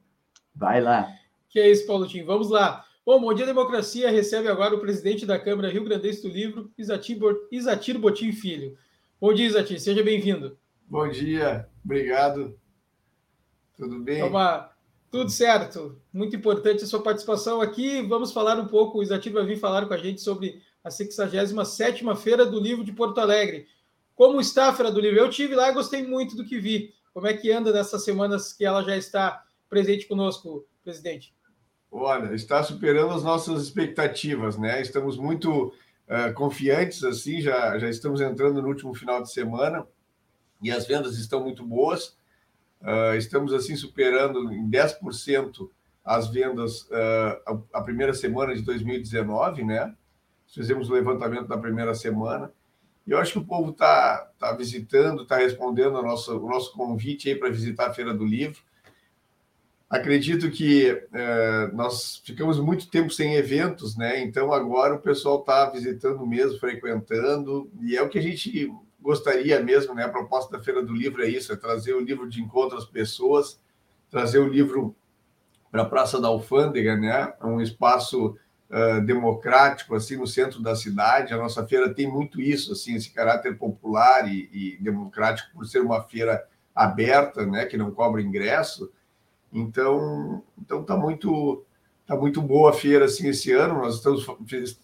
[0.55, 1.09] Vai lá.
[1.49, 2.85] Que é isso, Paulo Tim, vamos lá.
[3.05, 7.99] Bom, Bom Dia Democracia recebe agora o presidente da Câmara Rio Grande do Livro, Isatir
[7.99, 8.77] Botim Filho.
[9.21, 10.57] Bom dia, Isatir, seja bem-vindo.
[10.89, 12.57] Bom dia, obrigado.
[13.77, 14.21] Tudo bem?
[14.21, 14.73] É uma
[15.13, 16.01] tudo certo.
[16.11, 18.01] Muito importante a sua participação aqui.
[18.01, 22.17] Vamos falar um pouco, o Isatir vai vir falar com a gente sobre a 67ª
[22.17, 23.67] Feira do Livro de Porto Alegre.
[24.15, 25.19] Como está a Feira do Livro?
[25.19, 26.95] Eu tive lá e gostei muito do que vi.
[27.13, 31.35] Como é que anda nessas semanas que ela já está presente conosco, presidente?
[31.91, 34.81] Olha, está superando as nossas expectativas, né?
[34.81, 35.67] Estamos muito
[36.09, 39.87] uh, confiantes, assim, já, já estamos entrando no último final de semana
[40.63, 42.17] e as vendas estão muito boas.
[42.81, 45.69] Uh, estamos assim superando em 10%
[46.05, 49.95] as vendas uh, a, a, primeira semana de 2019, né?
[50.49, 52.53] Fizemos o levantamento da primeira semana.
[53.07, 56.73] E eu acho que o povo está tá visitando, está respondendo ao nosso, o nosso
[56.73, 58.61] convite aí para visitar a Feira do Livro.
[59.91, 64.23] Acredito que uh, nós ficamos muito tempo sem eventos, né?
[64.23, 69.61] Então agora o pessoal está visitando mesmo, frequentando, e é o que a gente gostaria
[69.61, 70.05] mesmo, né?
[70.05, 72.87] A proposta da Feira do Livro é isso: é trazer o livro de encontro às
[72.87, 73.61] pessoas,
[74.11, 74.95] trazer o livro
[75.71, 77.35] para a Praça da Alfândega, né?
[77.39, 78.39] É um espaço
[78.73, 81.33] uh, democrático, assim, no centro da cidade.
[81.33, 85.81] A nossa feira tem muito isso, assim, esse caráter popular e, e democrático, por ser
[85.81, 87.67] uma feira aberta, né?
[87.67, 88.91] Que não cobra ingresso.
[89.53, 91.65] Então, então tá muito
[92.07, 93.75] tá muito boa a feira assim esse ano.
[93.75, 94.27] Nós estamos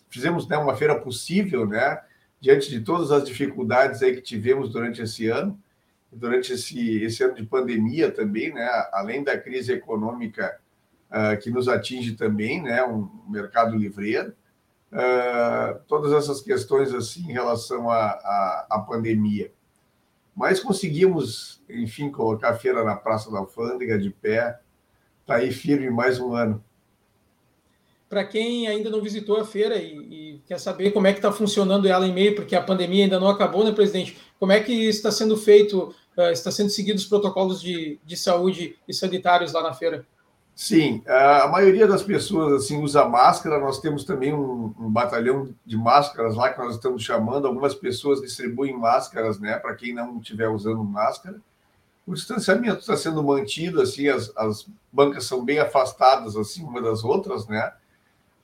[0.08, 1.98] fizemos né, uma feira possível, né?
[2.40, 5.58] diante de todas as dificuldades aí que tivemos durante esse ano,
[6.10, 10.58] durante esse, esse ano de pandemia também, né, além da crise econômica
[11.10, 14.32] uh, que nos atinge também, né, um mercado livreiro,
[14.92, 19.52] uh, todas essas questões assim em relação à, pandemia.
[20.34, 24.60] Mas conseguimos, enfim, colocar a feira na Praça da Alfândega de pé,
[25.20, 26.62] está aí firme mais um ano
[28.08, 31.30] para quem ainda não visitou a feira e, e quer saber como é que está
[31.30, 34.16] funcionando ela em meio, porque a pandemia ainda não acabou, né, presidente?
[34.40, 38.76] Como é que está sendo feito, uh, está sendo seguidos os protocolos de, de saúde
[38.88, 40.06] e sanitários lá na feira?
[40.60, 43.60] Sim, a maioria das pessoas assim usa máscara.
[43.60, 47.46] Nós temos também um, um, batalhão de máscaras lá que nós estamos chamando.
[47.46, 51.40] Algumas pessoas distribuem máscaras, né, para quem não estiver usando máscara.
[52.04, 57.04] O distanciamento está sendo mantido, assim, as, as bancas são bem afastadas assim uma das
[57.04, 57.72] outras, né?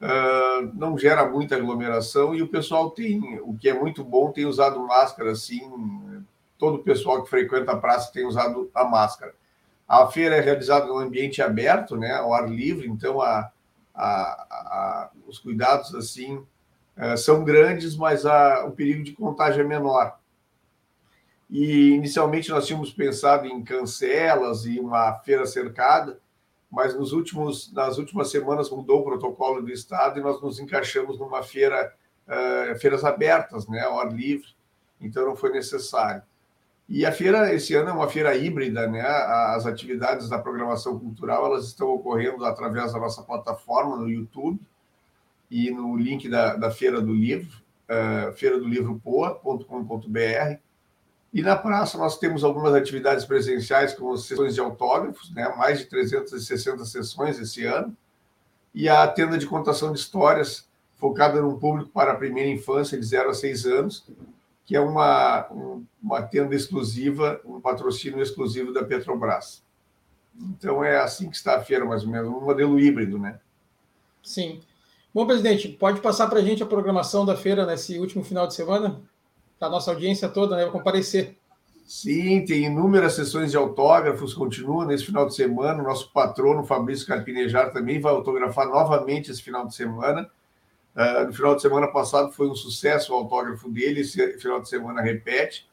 [0.00, 4.46] Uh, não gera muita aglomeração e o pessoal tem, o que é muito bom, tem
[4.46, 5.60] usado máscara, assim,
[6.60, 9.34] todo o pessoal que frequenta a praça tem usado a máscara.
[9.86, 13.50] A feira é realizada no ambiente aberto, né, ao ar livre, então a,
[13.94, 20.18] a, a os cuidados, assim, uh, são grandes, mas o perigo de contágio é menor.
[21.50, 26.18] E inicialmente nós tínhamos pensado em cancelas e uma feira cercada,
[26.70, 31.18] mas nos últimos, nas últimas semanas mudou o protocolo do Estado e nós nos encaixamos
[31.18, 31.94] numa feira,
[32.26, 34.48] uh, feiras abertas, né, ao ar livre,
[35.00, 36.22] então não foi necessário.
[36.88, 39.00] E a feira, esse ano, é uma feira híbrida, né?
[39.00, 44.60] As atividades da programação cultural, elas estão ocorrendo através da nossa plataforma no YouTube
[45.50, 50.58] e no link da, da Feira do Livro, uh, feira do livro poa.com.br,
[51.32, 55.48] E na praça nós temos algumas atividades presenciais, como sessões de autógrafos, né?
[55.56, 57.96] mais de 360 sessões esse ano,
[58.74, 63.04] e a tenda de contação de histórias, focada no público para a primeira infância, de
[63.04, 64.06] 0 a 6 anos,
[64.64, 65.48] que é uma,
[66.02, 69.62] uma tenda exclusiva, um patrocínio exclusivo da Petrobras.
[70.36, 73.38] Então é assim que está a feira, mais ou menos, um modelo híbrido, né?
[74.22, 74.60] Sim.
[75.12, 78.54] Bom, presidente, pode passar para a gente a programação da feira nesse último final de
[78.54, 79.00] semana?
[79.60, 80.62] a nossa audiência toda, né?
[80.62, 81.36] Vai comparecer.
[81.86, 85.82] Sim, tem inúmeras sessões de autógrafos, continua nesse final de semana.
[85.82, 90.28] O nosso patrono, Fabrício Carpinejar, também vai autografar novamente esse final de semana.
[90.96, 94.68] Uh, no final de semana passado foi um sucesso o autógrafo dele, esse final de
[94.68, 95.68] semana repete.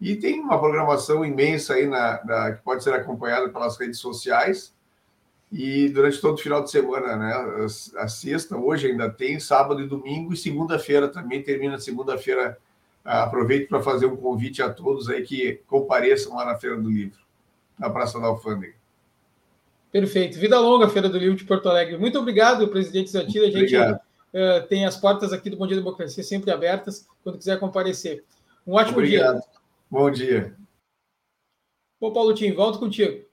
[0.00, 4.74] E tem uma programação imensa aí na, na, que pode ser acompanhada pelas redes sociais.
[5.52, 7.66] E durante todo o final de semana, né?
[7.96, 12.58] A, sexta, hoje ainda tem, sábado e domingo, e segunda-feira também termina segunda-feira
[13.04, 17.20] aproveito para fazer um convite a todos aí que compareçam lá na Feira do Livro,
[17.78, 18.74] na Praça da Alfândega.
[19.92, 20.38] Perfeito.
[20.38, 21.98] Vida longa, Feira do Livro de Porto Alegre.
[21.98, 23.46] Muito obrigado, presidente Zantira.
[23.46, 23.76] A gente
[24.34, 28.24] uh, tem as portas aqui do Bom Dia Democracia sempre abertas, quando quiser comparecer.
[28.66, 29.34] Um ótimo obrigado.
[29.34, 29.44] dia.
[29.90, 30.56] Bom dia.
[32.00, 33.24] Bom, Paulo Tim, volto contigo.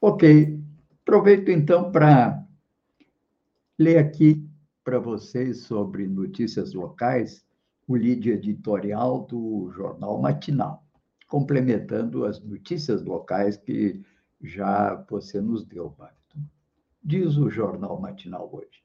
[0.00, 0.58] Ok.
[1.02, 2.44] Aproveito então para
[3.78, 4.46] ler aqui
[4.84, 7.46] para vocês sobre notícias locais
[7.86, 10.84] o lead editorial do Jornal Matinal,
[11.26, 14.02] complementando as notícias locais que
[14.42, 16.40] já você nos deu, Barton.
[17.02, 18.82] Diz o Jornal Matinal hoje.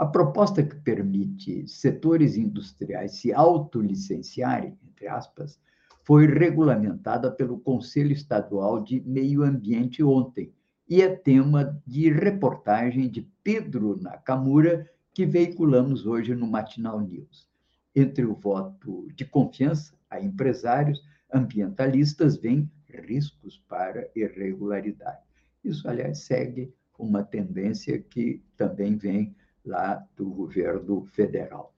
[0.00, 5.60] A proposta que permite setores industriais se autolicenciarem, entre aspas,
[6.04, 10.54] foi regulamentada pelo Conselho Estadual de Meio Ambiente ontem
[10.88, 17.46] e é tema de reportagem de Pedro Nakamura que veiculamos hoje no Matinal News
[17.94, 25.20] entre o voto de confiança a empresários ambientalistas vem riscos para irregularidade.
[25.62, 31.74] Isso, aliás, segue uma tendência que também vem lá do governo federal.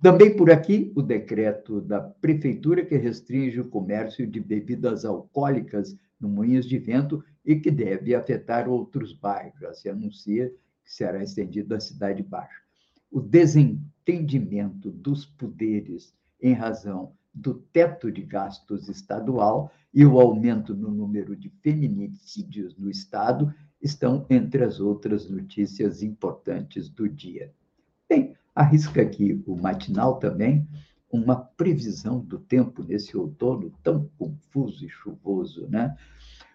[0.00, 6.28] Também por aqui, o decreto da prefeitura que restringe o comércio de bebidas alcoólicas no
[6.28, 9.60] Moinhos de Vento e que deve afetar outros bairros.
[9.60, 10.48] Já se anuncia
[10.84, 12.62] que será estendido à Cidade Baixa
[13.12, 20.90] o desentendimento dos poderes em razão do teto de gastos estadual e o aumento no
[20.90, 27.52] número de feminicídios no Estado estão entre as outras notícias importantes do dia.
[28.08, 30.66] Bem, arrisca aqui o matinal também
[31.10, 35.94] uma previsão do tempo nesse outono tão confuso e chuvoso, né?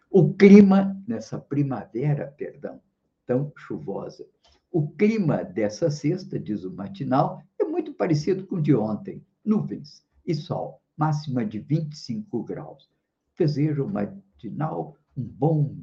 [0.10, 2.82] O clima nessa primavera, perdão,
[3.26, 4.26] tão chuvosa
[4.72, 10.04] o clima dessa sexta, diz o matinal, é muito parecido com o de ontem: nuvens
[10.26, 12.90] e sol, máxima de 25 graus.
[13.38, 15.76] Desejo matinal um bom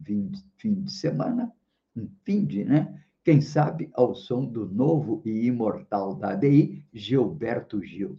[0.57, 1.53] fim de semana,
[1.97, 3.03] um fim de, né?
[3.25, 8.19] Quem sabe ao som do novo e imortal da ADI, Gilberto Gil.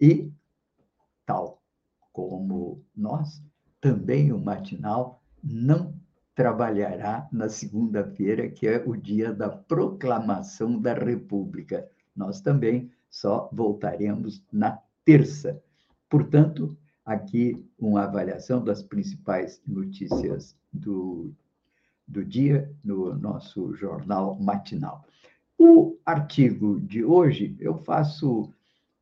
[0.00, 0.30] E,
[1.24, 1.62] tal
[2.12, 3.42] como nós,
[3.80, 5.94] também o matinal não
[6.34, 11.88] trabalhará na segunda-feira, que é o dia da proclamação da República.
[12.14, 15.62] Nós também só voltaremos na terça.
[16.08, 21.32] Portanto, aqui uma avaliação das principais notícias do,
[22.06, 25.04] do dia no nosso jornal matinal.
[25.58, 28.52] O artigo de hoje, eu faço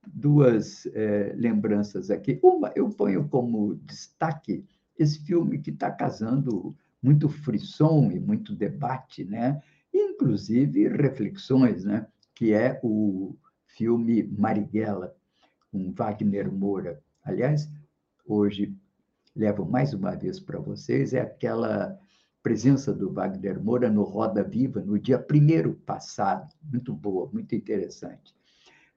[0.06, 2.38] duas é, lembranças aqui.
[2.42, 4.64] Uma, eu ponho como destaque
[4.98, 9.62] esse filme que está casando muito frisson e muito debate, né?
[9.92, 12.06] inclusive reflexões, né?
[12.34, 13.34] que é o
[13.66, 15.14] filme Marighella,
[15.70, 17.02] com Wagner Moura.
[17.24, 17.70] Aliás,
[18.32, 18.74] hoje
[19.34, 21.98] levo mais uma vez para vocês, é aquela
[22.42, 28.34] presença do Wagner Moura no Roda Viva, no dia primeiro passado, muito boa, muito interessante.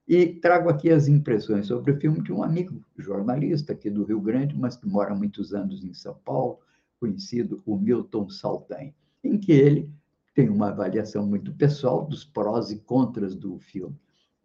[0.07, 4.19] E trago aqui as impressões sobre o filme de um amigo jornalista aqui do Rio
[4.19, 6.59] Grande, mas que mora há muitos anos em São Paulo,
[6.99, 9.89] conhecido, o Milton Saldanha, em que ele
[10.33, 13.95] tem uma avaliação muito pessoal dos prós e contras do filme.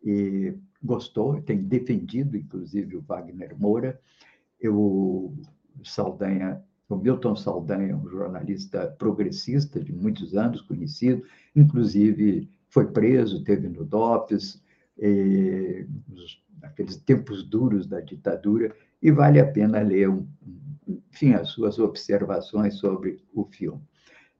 [0.05, 4.01] E gostou, tem defendido, inclusive, o Wagner Moura.
[4.61, 5.35] Eu,
[5.85, 11.23] Saldanha, o Milton Saldanha, um jornalista progressista de muitos anos, conhecido,
[11.55, 14.63] inclusive foi preso, teve no DOPS,
[16.61, 20.27] naqueles tempos duros da ditadura, e vale a pena ler um,
[21.11, 23.81] enfim, as suas observações sobre o filme.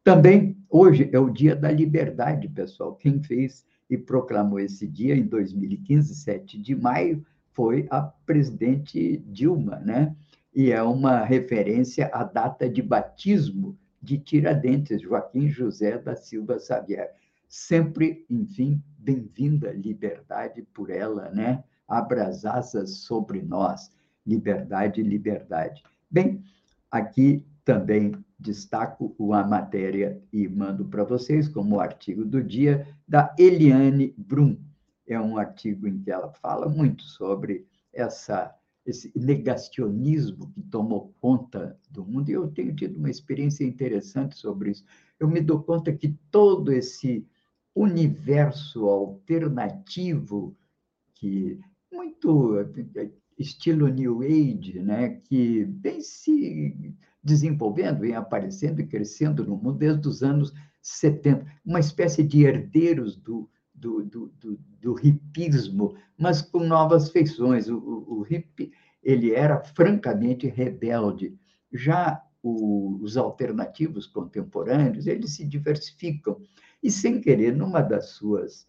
[0.03, 2.95] Também, hoje é o Dia da Liberdade, pessoal.
[2.97, 7.25] Quem fez e proclamou esse dia em 2015, 7 de maio,
[7.59, 10.15] foi a presidente Dilma, né?
[10.55, 17.13] e é uma referência à data de batismo de Tiradentes, Joaquim José da Silva Xavier.
[17.49, 21.65] Sempre, enfim, bem-vinda liberdade por ela, né?
[21.89, 23.91] Abra as asas sobre nós,
[24.25, 25.83] liberdade, liberdade.
[26.09, 26.45] Bem,
[26.89, 34.15] aqui também destaco uma matéria e mando para vocês como artigo do dia da Eliane
[34.17, 34.57] Brum.
[35.09, 38.55] É um artigo em que ela fala muito sobre essa
[38.87, 42.31] esse negacionismo que tomou conta do mundo.
[42.31, 44.85] E eu tenho tido uma experiência interessante sobre isso.
[45.21, 47.27] Eu me dou conta que todo esse
[47.75, 50.57] universo alternativo
[51.15, 51.61] que
[51.93, 52.55] muito
[53.39, 60.09] estilo New Age, né, que vem se desenvolvendo, vem aparecendo e crescendo no mundo desde
[60.09, 63.49] os anos 70, uma espécie de herdeiros do,
[63.79, 67.69] do, do, do, do hipismo, mas com novas feições.
[67.69, 68.73] O, o, o hippie
[69.03, 71.37] ele era francamente rebelde.
[71.73, 76.41] Já o, os alternativos contemporâneos, eles se diversificam.
[76.83, 78.67] E, sem querer, numa das suas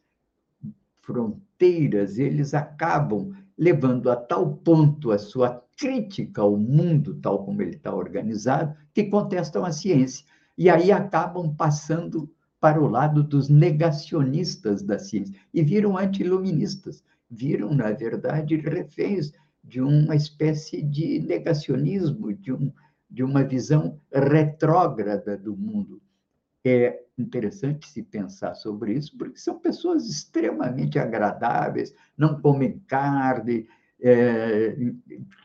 [1.01, 7.75] fronteiras, eles acabam levando a tal ponto a sua crítica ao mundo, tal como ele
[7.75, 10.25] está organizado, que contestam a ciência.
[10.57, 12.29] E aí acabam passando
[12.59, 19.31] para o lado dos negacionistas da ciência e viram anti-iluministas, viram, na verdade, reféns
[19.63, 22.71] de uma espécie de negacionismo, de, um,
[23.09, 26.01] de uma visão retrógrada do mundo.
[26.65, 33.67] É interessante se pensar sobre isso, porque são pessoas extremamente agradáveis, não comem carne,
[34.01, 34.75] é,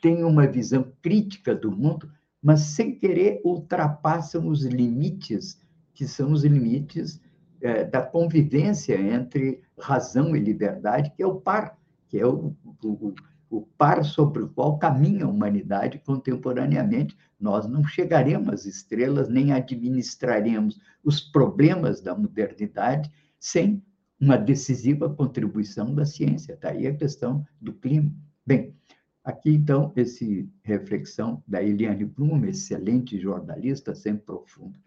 [0.00, 2.10] têm uma visão crítica do mundo,
[2.42, 5.60] mas sem querer ultrapassam os limites,
[5.94, 7.20] que são os limites
[7.60, 11.78] é, da convivência entre razão e liberdade, que é o par,
[12.08, 13.14] que é o, o,
[13.48, 17.16] o par sobre o qual caminha a humanidade contemporaneamente.
[17.38, 23.82] Nós não chegaremos às estrelas, nem administraremos os problemas da modernidade sem
[24.20, 26.54] uma decisiva contribuição da ciência.
[26.54, 28.12] Está aí a questão do clima.
[28.46, 28.74] Bem,
[29.22, 34.78] aqui então, esse reflexão da Eliane Blum, excelente jornalista, sempre profunda,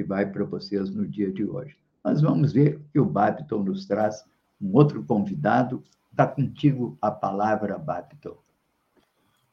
[0.00, 1.76] e vai para vocês no dia de hoje.
[2.02, 4.24] Mas vamos ver que o Babiton nos traz
[4.60, 5.82] um outro convidado,
[6.18, 8.36] Está contigo a palavra, Babton.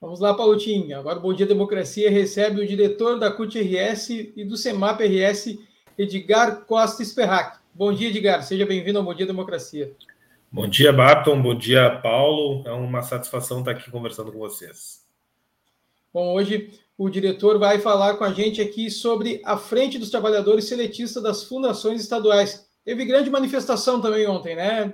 [0.02, 0.98] Vamos lá, Paulotinho.
[0.98, 5.60] Agora, Bom Dia Democracia recebe o diretor da CUT-RS e do CEMAP-RS,
[5.96, 7.60] Edgar Costa Esperrac.
[7.72, 8.42] Bom dia, Edgar.
[8.42, 9.94] Seja bem-vindo ao Bom Dia Democracia.
[10.52, 11.40] Bom dia, Babton.
[11.40, 12.64] Bom dia, Paulo.
[12.66, 15.06] É uma satisfação estar aqui conversando com vocês.
[16.12, 20.66] Bom, hoje o diretor vai falar com a gente aqui sobre a Frente dos Trabalhadores
[20.66, 22.66] Seletistas das Fundações Estaduais.
[22.86, 24.94] Teve grande manifestação também ontem, né,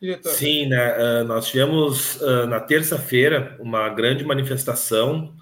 [0.00, 0.30] diretor?
[0.30, 0.96] Sim, né?
[0.96, 5.34] Uh, nós tivemos uh, na terça-feira uma grande manifestação.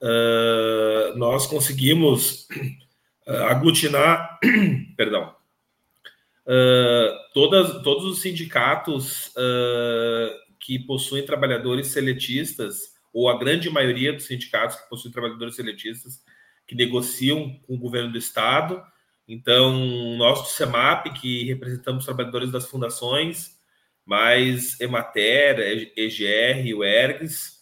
[0.00, 2.48] Uh, nós conseguimos
[3.26, 4.40] aglutinar,
[4.96, 5.32] perdão,
[7.32, 9.32] todas, todos os sindicatos
[10.58, 16.22] que possuem trabalhadores seletistas, ou a grande maioria dos sindicatos que possuem trabalhadores seletistas,
[16.66, 18.82] que negociam com o governo do estado.
[19.26, 19.74] Então,
[20.16, 23.58] nós do CEMAP, que representamos trabalhadores das fundações,
[24.04, 27.60] mais Emater, EGR, o ERGS,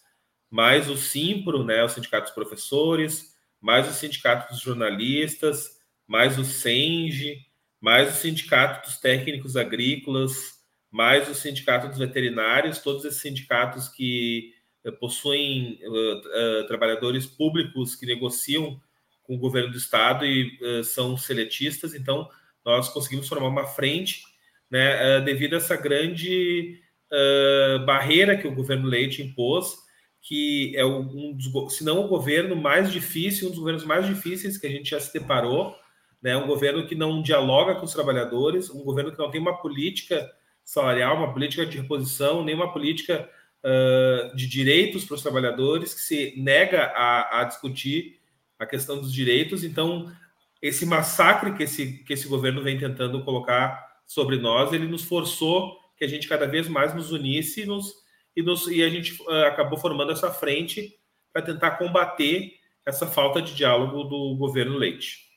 [0.50, 6.44] mais o Simpro, né, o Sindicato dos Professores, mais o Sindicato dos Jornalistas, mais o
[6.44, 7.46] SENGE,
[7.80, 10.58] mais o Sindicato dos Técnicos Agrícolas,
[10.90, 14.54] mais o Sindicato dos Veterinários, todos esses sindicatos que
[14.92, 18.80] possuem uh, uh, trabalhadores públicos que negociam
[19.22, 22.26] com o governo do estado e são seletistas, então
[22.64, 24.22] nós conseguimos formar uma frente
[24.70, 26.80] né, devido a essa grande
[27.12, 29.76] uh, barreira que o governo Leite impôs,
[30.20, 34.58] que é um dos, se não o governo mais difícil, um dos governos mais difíceis
[34.58, 35.74] que a gente já se deparou,
[36.22, 39.58] né, um governo que não dialoga com os trabalhadores, um governo que não tem uma
[39.58, 40.28] política
[40.64, 43.28] salarial, uma política de reposição, nem uma política
[43.64, 48.20] uh, de direitos para os trabalhadores, que se nega a, a discutir
[48.58, 49.64] a questão dos direitos.
[49.64, 50.12] Então,
[50.60, 55.78] esse massacre que esse, que esse governo vem tentando colocar sobre nós, ele nos forçou
[55.96, 57.94] que a gente cada vez mais nos unisse nos,
[58.34, 60.98] e, nos, e a gente uh, acabou formando essa frente
[61.32, 62.52] para tentar combater
[62.86, 65.28] essa falta de diálogo do governo Leite.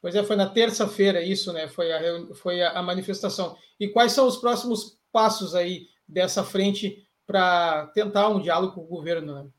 [0.00, 1.68] Pois é, foi na terça-feira isso, né?
[1.68, 3.56] Foi, a, foi a, manifestação.
[3.78, 8.86] E quais são os próximos passos aí dessa frente para tentar um diálogo com o
[8.86, 9.34] governo?
[9.34, 9.50] Né?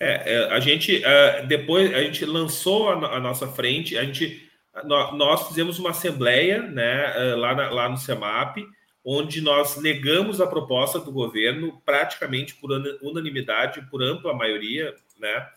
[0.00, 4.46] É, é a gente uh, depois a gente lançou a, nossa frente, a gente
[4.84, 8.64] nós fizemos uma assembleia né, eh, lá, na, lá no CEMAP,
[9.04, 12.70] onde nós negamos a proposta do governo praticamente por
[13.02, 15.48] unanimidade, por ampla maioria, né?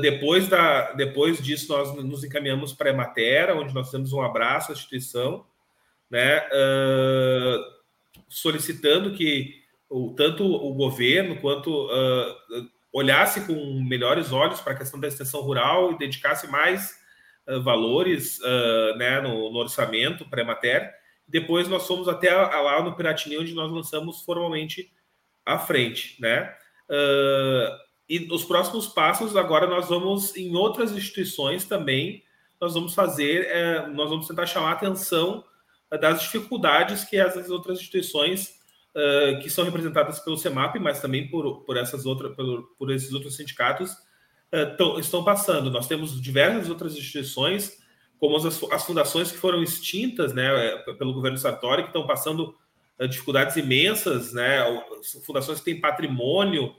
[0.00, 4.72] Depois, da, depois disso, nós nos encaminhamos para a Ematera, onde nós temos um abraço
[4.72, 5.46] à instituição,
[6.10, 6.42] né?
[8.28, 9.54] Solicitando que
[9.88, 15.40] o, tanto o governo quanto uh, olhasse com melhores olhos para a questão da extensão
[15.40, 16.94] rural e dedicasse mais
[17.46, 20.92] uh, valores uh, né, no, no orçamento para a matéria.
[21.26, 24.90] Depois nós fomos até lá no Piratini, onde nós lançamos formalmente
[25.44, 26.20] à frente.
[26.20, 26.54] Né?
[28.08, 32.24] e os próximos passos, agora nós vamos em outras instituições também,
[32.60, 35.44] nós vamos fazer, eh, nós vamos tentar chamar a atenção
[35.96, 38.58] das dificuldades que essas outras instituições
[38.94, 43.12] uh, que são representadas pelo CEMAP, mas também por, por, essas outras, por, por esses
[43.12, 45.70] outros sindicatos, uh, tão, estão passando.
[45.70, 47.78] Nós temos diversas outras instituições,
[48.18, 52.56] como as, as fundações que foram extintas né, eh, pelo governo Sartori, que estão passando
[53.08, 54.58] dificuldades imensas, né,
[55.24, 56.74] fundações que têm patrimônio,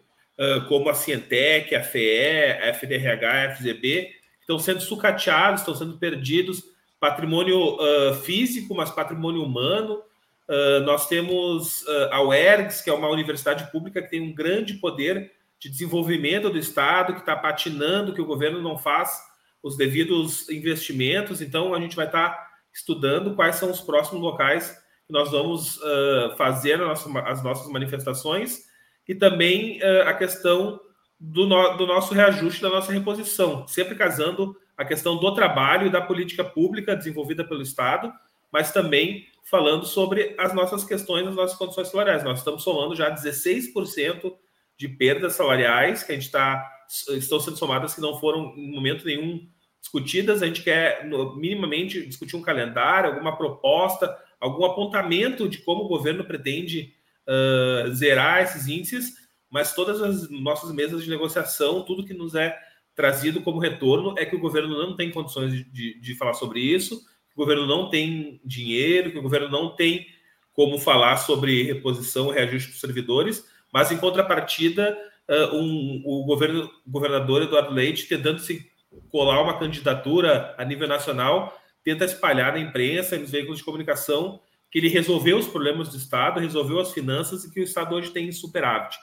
[0.67, 6.61] como a Cientec, a FEE, a FDRH, a FZB, estão sendo sucateados, estão sendo perdidos,
[6.99, 7.77] patrimônio
[8.23, 10.01] físico, mas patrimônio humano,
[10.49, 14.73] Uh, nós temos uh, a UERGS, que é uma universidade pública que tem um grande
[14.73, 19.21] poder de desenvolvimento do Estado, que está patinando, que o governo não faz
[19.61, 21.39] os devidos investimentos.
[21.39, 24.71] Então, a gente vai estar tá estudando quais são os próximos locais
[25.05, 28.63] que nós vamos uh, fazer as nossas manifestações
[29.07, 30.79] e também a questão
[31.19, 35.91] do, no, do nosso reajuste, da nossa reposição, sempre casando a questão do trabalho e
[35.91, 38.13] da política pública desenvolvida pelo Estado,
[38.49, 42.23] mas também falando sobre as nossas questões, as nossas condições salariais.
[42.23, 44.33] Nós estamos somando já 16%
[44.77, 46.65] de perdas salariais que a gente está
[47.09, 49.45] estão sendo somadas que não foram em momento nenhum
[49.81, 50.41] discutidas.
[50.41, 51.05] A gente quer
[51.35, 56.93] minimamente discutir um calendário, alguma proposta, algum apontamento de como o governo pretende
[57.27, 59.13] uh, zerar esses índices,
[59.51, 62.57] mas todas as nossas mesas de negociação, tudo que nos é
[62.99, 66.59] trazido como retorno é que o governo não tem condições de, de, de falar sobre
[66.59, 67.01] isso
[67.39, 70.05] o governo não tem dinheiro, que o governo não tem
[70.51, 74.97] como falar sobre reposição e reajuste dos servidores, mas em contrapartida,
[75.29, 78.69] uh, um, o, governo, o governador Eduardo Leite tentando se
[79.09, 84.41] colar uma candidatura a nível nacional, tenta espalhar na imprensa e nos veículos de comunicação
[84.69, 88.11] que ele resolveu os problemas do Estado, resolveu as finanças e que o Estado hoje
[88.11, 88.97] tem superávit.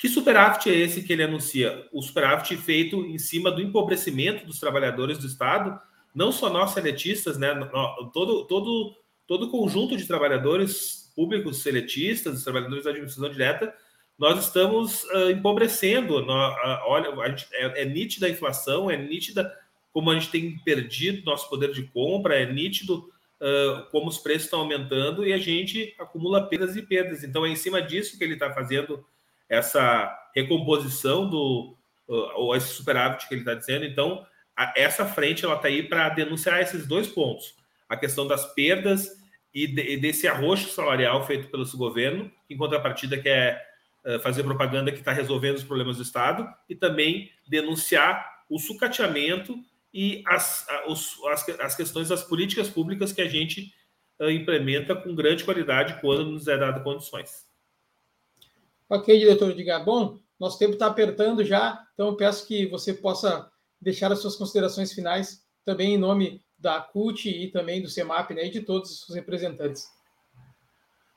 [0.00, 1.86] Que superávit é esse que ele anuncia?
[1.92, 5.78] O superávit feito em cima do empobrecimento dos trabalhadores do Estado,
[6.14, 7.54] não só nós seletistas, né,
[8.10, 8.96] todo, todo,
[9.26, 13.74] todo conjunto de trabalhadores públicos seletistas, trabalhadores da administração direta,
[14.18, 16.24] nós estamos uh, empobrecendo.
[16.24, 19.54] Nós, uh, olha, gente, é, é, nítida a inflação, é nítida
[19.92, 24.44] como a gente tem perdido nosso poder de compra, é nítido uh, como os preços
[24.44, 27.22] estão aumentando e a gente acumula perdas e perdas.
[27.22, 29.04] Então, é em cima disso que ele está fazendo
[29.50, 31.76] essa recomposição do
[32.06, 33.84] ou esse superávit que ele está dizendo.
[33.84, 34.26] Então,
[34.76, 37.54] essa frente ela está aí para denunciar esses dois pontos:
[37.88, 39.10] a questão das perdas
[39.54, 43.64] e, de, desse arroxo salarial feito pelo seu governo, em contrapartida quer
[44.04, 49.56] uh, fazer propaganda que está resolvendo os problemas do Estado, e também denunciar o sucateamento
[49.92, 51.16] e as, as,
[51.60, 53.72] as questões das políticas públicas que a gente
[54.20, 57.49] uh, implementa com grande qualidade quando nos é dado condições.
[58.90, 59.84] Ok, diretor Edgar.
[59.84, 63.48] Bom, nosso tempo está apertando já, então peço que você possa
[63.80, 68.46] deixar as suas considerações finais, também em nome da CUT e também do CEMAP, né,
[68.46, 69.86] e de todos os representantes.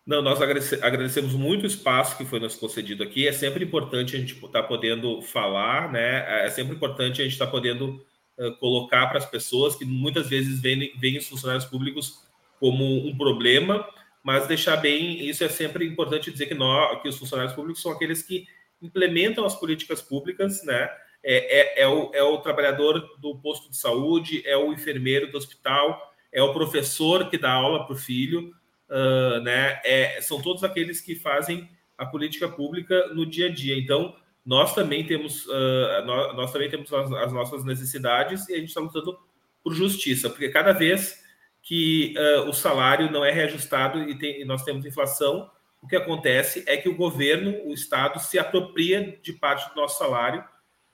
[0.06, 3.28] Não, nós agradecemos muito o espaço que foi nos concedido aqui.
[3.28, 6.46] É sempre importante a gente estar tá podendo falar, né?
[6.46, 8.06] É sempre importante a gente estar tá podendo
[8.38, 12.22] uh, colocar para as pessoas que muitas vezes veem os funcionários públicos
[12.60, 13.88] como um problema,
[14.24, 17.92] mas deixar bem, isso é sempre importante dizer que, nós, que os funcionários públicos são
[17.92, 18.48] aqueles que
[18.82, 20.90] implementam as políticas públicas, né?
[21.24, 25.38] é, é, é, o, é o trabalhador do posto de saúde, é o enfermeiro do
[25.38, 28.54] hospital, é o professor que dá aula para o filho,
[28.90, 29.80] uh, né?
[29.86, 33.78] É, são todos aqueles que fazem a política pública no dia a dia.
[33.78, 34.16] Então,
[34.46, 38.70] nós também temos, uh, nós, nós, também temos as, as, nossas necessidades e a gente
[38.70, 39.18] está lutando
[39.64, 41.23] por justiça, porque cada vez
[41.64, 45.50] que uh, o salário não é reajustado e, tem, e nós temos inflação,
[45.82, 49.98] o que acontece é que o governo, o Estado, se apropria de parte do nosso
[49.98, 50.44] salário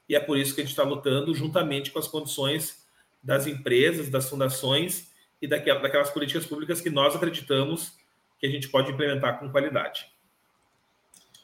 [0.07, 2.87] e é por isso que a gente está lutando juntamente com as condições
[3.21, 5.09] das empresas, das fundações
[5.41, 7.93] e daquelas políticas públicas que nós acreditamos
[8.39, 10.07] que a gente pode implementar com qualidade.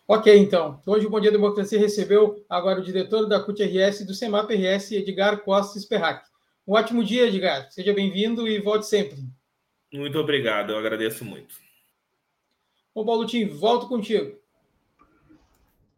[0.07, 0.81] Ok, então.
[0.85, 5.79] Hoje o Bom Dia Democracia recebeu agora o diretor da CUT-RS do CEMAP-RS, Edgar Costa
[5.79, 6.34] Sperrac.
[6.67, 7.71] Um ótimo dia, Edgar.
[7.71, 9.23] Seja bem-vindo e volte sempre.
[9.93, 11.55] Muito obrigado, eu agradeço muito.
[12.93, 14.39] Bom, Paulo Tim, volto contigo.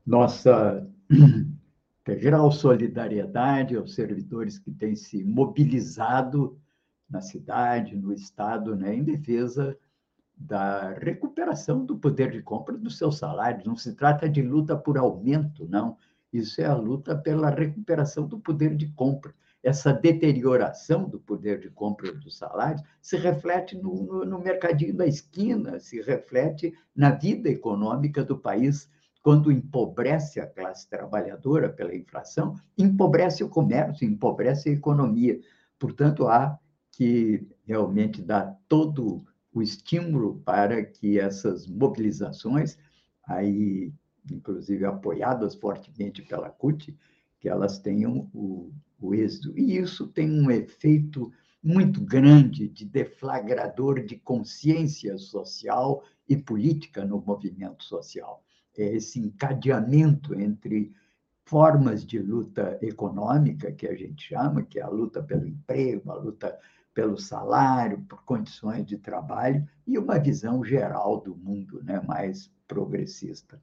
[0.06, 0.86] Nossa
[2.02, 6.60] integral solidariedade aos servidores que têm se mobilizado
[7.10, 9.78] na cidade, no Estado, né, em defesa
[10.36, 13.66] da recuperação do poder de compra dos seus salários.
[13.66, 15.98] Não se trata de luta por aumento, não.
[16.32, 19.34] Isso é a luta pela recuperação do poder de compra.
[19.64, 25.06] Essa deterioração do poder de compra dos salários se reflete no, no, no mercadinho da
[25.06, 28.90] esquina, se reflete na vida econômica do país.
[29.24, 35.40] Quando empobrece a classe trabalhadora pela inflação, empobrece o comércio, empobrece a economia.
[35.78, 36.58] Portanto, há
[36.92, 42.78] que realmente dar todo o estímulo para que essas mobilizações,
[43.26, 43.92] aí
[44.32, 46.98] inclusive apoiadas fortemente pela CUT,
[47.40, 49.54] que elas tenham o, o êxito.
[49.58, 51.32] E isso tem um efeito
[51.64, 58.44] muito grande de deflagrador de consciência social e política no movimento social.
[58.78, 60.94] É esse encadeamento entre
[61.46, 66.16] formas de luta econômica, que a gente chama, que é a luta pelo emprego, a
[66.16, 66.58] luta
[66.94, 73.62] pelo salário, por condições de trabalho, e uma visão geral do mundo né, mais progressista.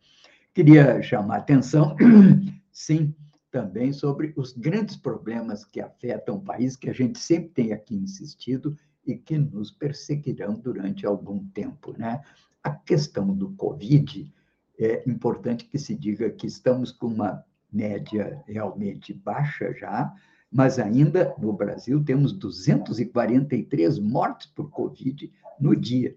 [0.54, 1.96] Queria chamar a atenção,
[2.72, 3.14] sim,
[3.54, 7.94] também sobre os grandes problemas que afetam o país, que a gente sempre tem aqui
[7.94, 8.76] insistido
[9.06, 11.94] e que nos perseguirão durante algum tempo.
[11.96, 12.20] Né?
[12.64, 14.28] A questão do Covid,
[14.76, 20.12] é importante que se diga que estamos com uma média realmente baixa já,
[20.50, 26.16] mas ainda no Brasil temos 243 mortes por Covid no dia.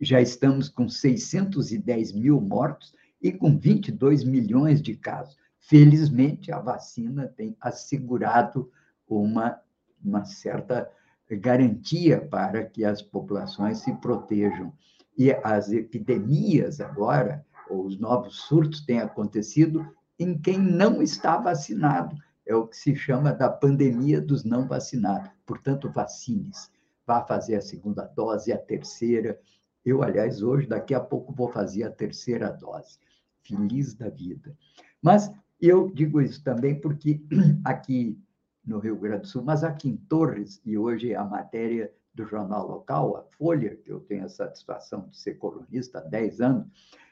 [0.00, 5.36] Já estamos com 610 mil mortos e com 22 milhões de casos.
[5.60, 8.70] Felizmente, a vacina tem assegurado
[9.06, 9.60] uma,
[10.02, 10.90] uma certa
[11.30, 14.72] garantia para que as populações se protejam.
[15.16, 19.86] E as epidemias agora, ou os novos surtos, têm acontecido
[20.18, 22.16] em quem não está vacinado.
[22.46, 25.30] É o que se chama da pandemia dos não vacinados.
[25.46, 26.70] Portanto, vacine-se.
[27.06, 29.38] Vá fazer a segunda dose, a terceira.
[29.84, 32.98] Eu, aliás, hoje, daqui a pouco, vou fazer a terceira dose
[33.42, 34.56] feliz da vida.
[35.02, 37.22] Mas eu digo isso também porque
[37.64, 38.18] aqui
[38.64, 42.68] no Rio Grande do Sul, mas aqui em Torres, e hoje a matéria do jornal
[42.68, 46.66] local, a Folha, que eu tenho a satisfação de ser colunista há 10 anos,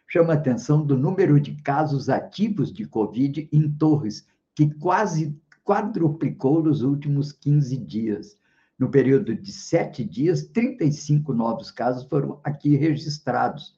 [0.07, 6.63] chama a atenção do número de casos ativos de Covid em Torres, que quase quadruplicou
[6.63, 8.37] nos últimos 15 dias.
[8.79, 13.78] No período de sete dias, 35 novos casos foram aqui registrados.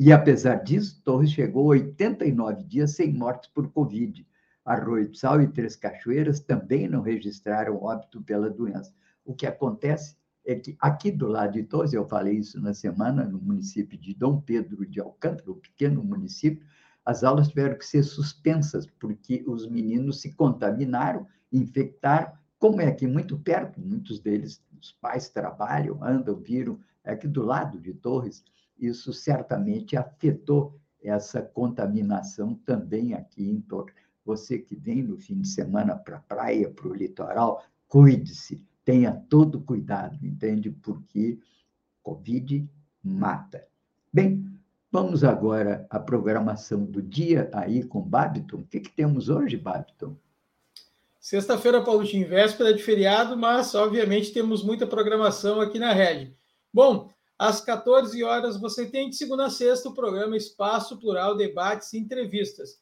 [0.00, 4.24] E, apesar disso, Torres chegou a 89 dias sem mortes por Covid.
[4.64, 8.94] Arroio do Sal e Três Cachoeiras também não registraram óbito pela doença.
[9.24, 13.24] O que acontece é que aqui do lado de Torres, eu falei isso na semana,
[13.24, 16.64] no município de Dom Pedro de Alcântara, um pequeno município,
[17.04, 23.06] as aulas tiveram que ser suspensas, porque os meninos se contaminaram, infectaram, como é aqui
[23.08, 28.44] muito perto, muitos deles, os pais trabalham, andam, viram, é aqui do lado de Torres,
[28.78, 33.92] isso certamente afetou essa contaminação também aqui em torno.
[34.24, 39.12] Você que vem no fim de semana para a praia, para o litoral, cuide-se, tenha
[39.12, 40.70] todo cuidado, entende?
[40.70, 41.38] Porque
[42.02, 42.68] Covid
[43.02, 43.66] mata.
[44.12, 44.44] Bem,
[44.90, 48.58] vamos agora à programação do dia aí com Babiton.
[48.58, 50.16] O que, que temos hoje, Babiton?
[51.18, 56.34] Sexta-feira, Paulo, véspera de feriado, mas obviamente temos muita programação aqui na rede.
[56.72, 61.92] Bom, às 14 horas, você tem de segunda a sexta o programa Espaço Plural Debates
[61.92, 62.80] e Entrevistas,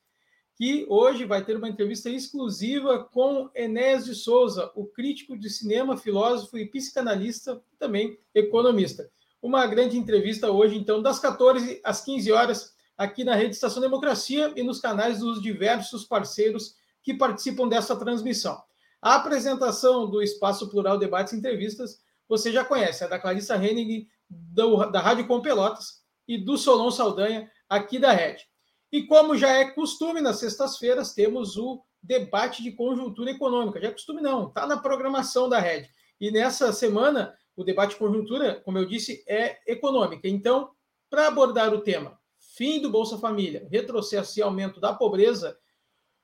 [0.54, 5.98] que hoje vai ter uma entrevista exclusiva com Enéas de Souza, o crítico de cinema,
[5.98, 9.10] filósofo e psicanalista, também economista.
[9.42, 14.54] Uma grande entrevista hoje, então, das 14 às 15 horas, aqui na Rede Estação Democracia
[14.56, 18.58] e nos canais dos diversos parceiros que participam dessa transmissão.
[19.02, 24.08] A apresentação do Espaço Plural Debates e Entrevistas você já conhece, é da Clarissa Henning
[24.28, 28.44] do, da Rádio Com Pelotas e do Solon Saldanha, aqui da Rede.
[28.90, 33.80] E como já é costume, nas sextas-feiras temos o debate de conjuntura econômica.
[33.80, 35.90] Já é costume não, está na programação da Rede.
[36.20, 40.28] E nessa semana, o debate de conjuntura, como eu disse, é econômica.
[40.28, 40.70] Então,
[41.10, 42.18] para abordar o tema
[42.56, 45.58] fim do Bolsa Família, retrocesso e aumento da pobreza,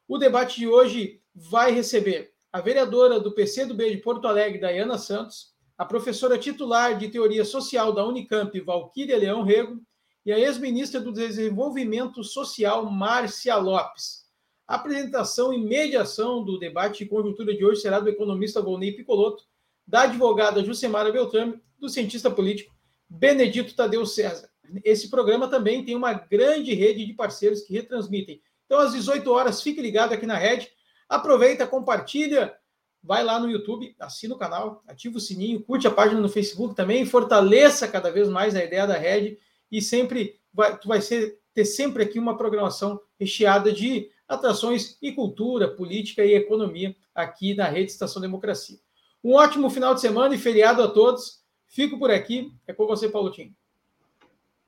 [0.08, 5.51] o debate de hoje vai receber a vereadora do PCdoB de Porto Alegre, Dayana Santos,
[5.82, 9.82] a professora titular de Teoria Social da Unicamp, Valquíria Leão Rego,
[10.24, 14.22] e a ex-ministra do Desenvolvimento Social, Márcia Lopes.
[14.64, 19.42] A apresentação e mediação do debate de conjuntura de hoje será do economista Volney Picoloto,
[19.84, 22.72] da advogada Jucemara Beltrame, do cientista político
[23.08, 24.48] Benedito Tadeu César.
[24.84, 28.40] esse programa também tem uma grande rede de parceiros que retransmitem.
[28.66, 30.70] Então, às 18 horas, fique ligado aqui na rede.
[31.08, 32.56] Aproveita, compartilha,
[33.02, 36.74] vai lá no YouTube, assina o canal, ativa o sininho, curte a página no Facebook
[36.74, 39.38] também, fortaleça cada vez mais a ideia da rede
[39.70, 45.12] e sempre vai, tu vai ser, ter sempre aqui uma programação recheada de atrações e
[45.12, 48.78] cultura, política e economia aqui na Rede Estação Democracia.
[49.22, 51.42] Um ótimo final de semana e feriado a todos.
[51.68, 52.52] Fico por aqui.
[52.66, 53.54] É com você, Paulo Tim.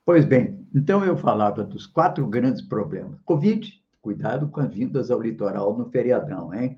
[0.05, 3.19] Pois bem, então eu falava dos quatro grandes problemas.
[3.25, 6.77] Covid, cuidado com as vindas ao litoral no feriadão, hein?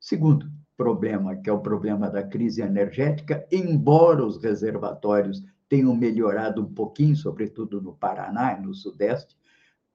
[0.00, 6.72] Segundo problema, que é o problema da crise energética, embora os reservatórios tenham melhorado um
[6.72, 9.36] pouquinho, sobretudo no Paraná e no Sudeste,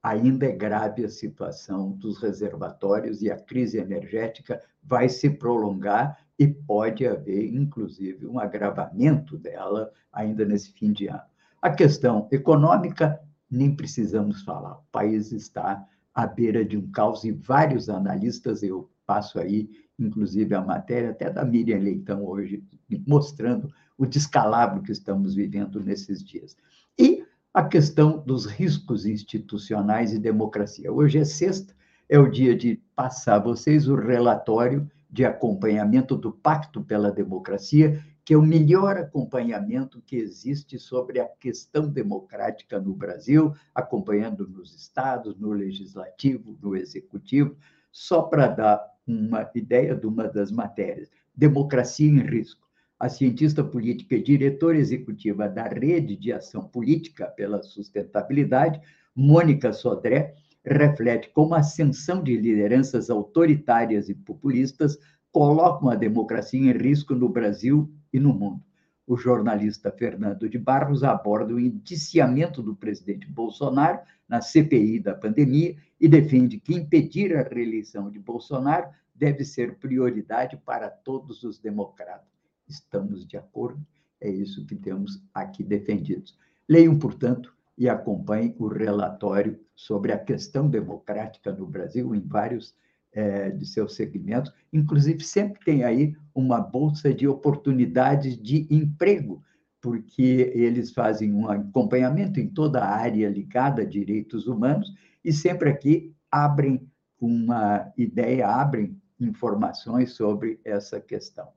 [0.02, 6.48] ainda é grave a situação dos reservatórios e a crise energética vai se prolongar e
[6.48, 11.22] pode haver, inclusive, um agravamento dela ainda nesse fim de ano.
[11.62, 13.20] A questão econômica,
[13.50, 18.90] nem precisamos falar, o país está à beira de um caos e vários analistas, eu
[19.06, 19.70] passo aí,
[20.00, 22.64] inclusive, a matéria até da Miriam Leitão hoje,
[23.08, 26.56] mostrando o descalabro que estamos vivendo nesses dias.
[26.98, 30.92] E a questão dos riscos institucionais e democracia.
[30.92, 31.74] Hoje é sexta,
[32.08, 38.04] é o dia de passar a vocês o relatório de acompanhamento do Pacto pela Democracia,
[38.24, 44.76] que é o melhor acompanhamento que existe sobre a questão democrática no Brasil, acompanhando nos
[44.76, 47.56] estados, no legislativo, no executivo,
[47.92, 51.10] só para dar uma ideia de uma das matérias.
[51.36, 52.68] Democracia em risco.
[53.00, 58.82] A cientista política e diretora executiva da Rede de Ação Política pela Sustentabilidade,
[59.16, 60.36] Mônica Sodré,
[60.66, 64.98] reflete como a ascensão de lideranças autoritárias e populistas
[65.32, 68.67] colocam a democracia em risco no Brasil e no mundo.
[69.08, 75.78] O jornalista Fernando de Barros aborda o indiciamento do presidente Bolsonaro na CPI da pandemia
[75.98, 82.28] e defende que impedir a reeleição de Bolsonaro deve ser prioridade para todos os democratas.
[82.68, 83.80] Estamos de acordo?
[84.20, 86.38] É isso que temos aqui defendidos.
[86.68, 92.76] Leiam, portanto, e acompanhem o relatório sobre a questão democrática no Brasil em vários
[93.18, 94.54] é, de seus segmentos.
[94.72, 99.42] Inclusive, sempre tem aí uma bolsa de oportunidades de emprego,
[99.82, 104.94] porque eles fazem um acompanhamento em toda a área ligada a direitos humanos
[105.26, 106.88] e sempre aqui abrem
[107.20, 111.48] uma ideia, abrem informações sobre essa questão.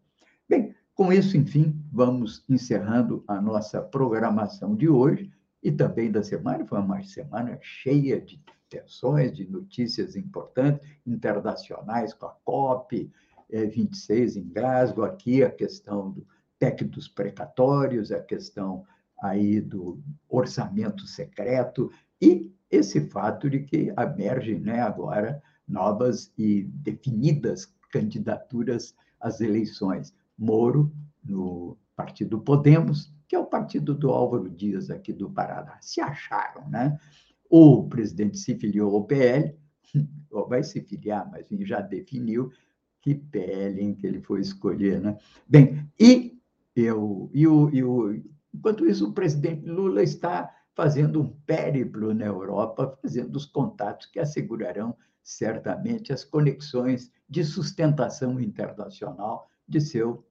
[0.49, 5.31] Bem, com isso, enfim, vamos encerrando a nossa programação de hoje
[5.63, 6.65] e também da semana.
[6.65, 13.11] Foi uma semana cheia de tensões, de notícias importantes, internacionais, com a COP
[13.51, 16.27] 26 em Glasgow, aqui a questão do
[16.59, 18.85] PEC dos precatórios, a questão
[19.23, 21.91] aí do orçamento secreto
[22.23, 30.15] e esse fato de que emergem né, agora novas e definidas candidaturas às eleições.
[30.39, 30.93] Moro,
[31.25, 35.79] no Partido Podemos, que é o partido do Álvaro Dias aqui do Paraná.
[35.81, 36.99] Se acharam, né?
[37.51, 39.59] O presidente se filiou ao PL,
[40.31, 42.53] ou vai se filiar, mas já definiu
[43.01, 45.19] que PL em que ele foi escolher, né?
[45.49, 46.39] Bem, e
[46.77, 48.23] eu e o, e o
[48.55, 54.21] enquanto isso o presidente Lula está fazendo um périplo na Europa, fazendo os contatos que
[54.21, 60.25] assegurarão certamente as conexões de sustentação internacional de seu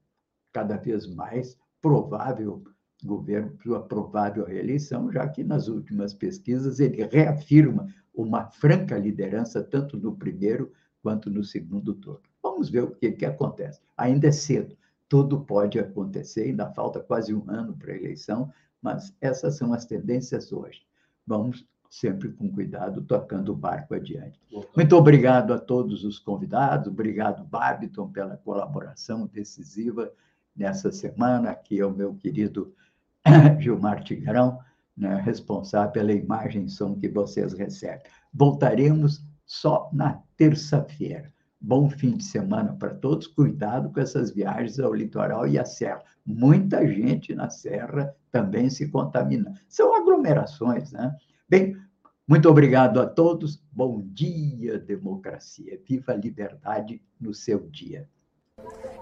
[0.51, 2.63] cada vez mais provável
[3.03, 9.97] governo sua provável reeleição, já que nas últimas pesquisas ele reafirma uma franca liderança tanto
[9.97, 10.71] no primeiro
[11.01, 12.21] quanto no segundo turno.
[12.43, 13.79] Vamos ver o que, que acontece.
[13.97, 14.77] Ainda é cedo,
[15.07, 19.85] tudo pode acontecer, ainda falta quase um ano para a eleição, mas essas são as
[19.85, 20.81] tendências hoje.
[21.25, 24.39] Vamos sempre com cuidado, tocando o barco adiante.
[24.75, 30.11] Muito obrigado a todos os convidados, obrigado, Babiton, pela colaboração decisiva
[30.55, 31.49] nessa semana.
[31.49, 32.73] Aqui é o meu querido
[33.59, 34.59] Gilmar Tigrão,
[34.95, 38.01] né, responsável pela imagem e som que vocês recebem.
[38.33, 41.31] Voltaremos só na terça-feira.
[41.61, 43.27] Bom fim de semana para todos.
[43.27, 46.01] Cuidado com essas viagens ao litoral e à serra.
[46.25, 49.53] Muita gente na serra também se contamina.
[49.67, 51.13] São aglomerações, né?
[51.49, 51.75] Bem,
[52.27, 53.61] muito obrigado a todos.
[53.71, 55.81] Bom dia, democracia.
[55.85, 58.07] Viva a liberdade no seu dia.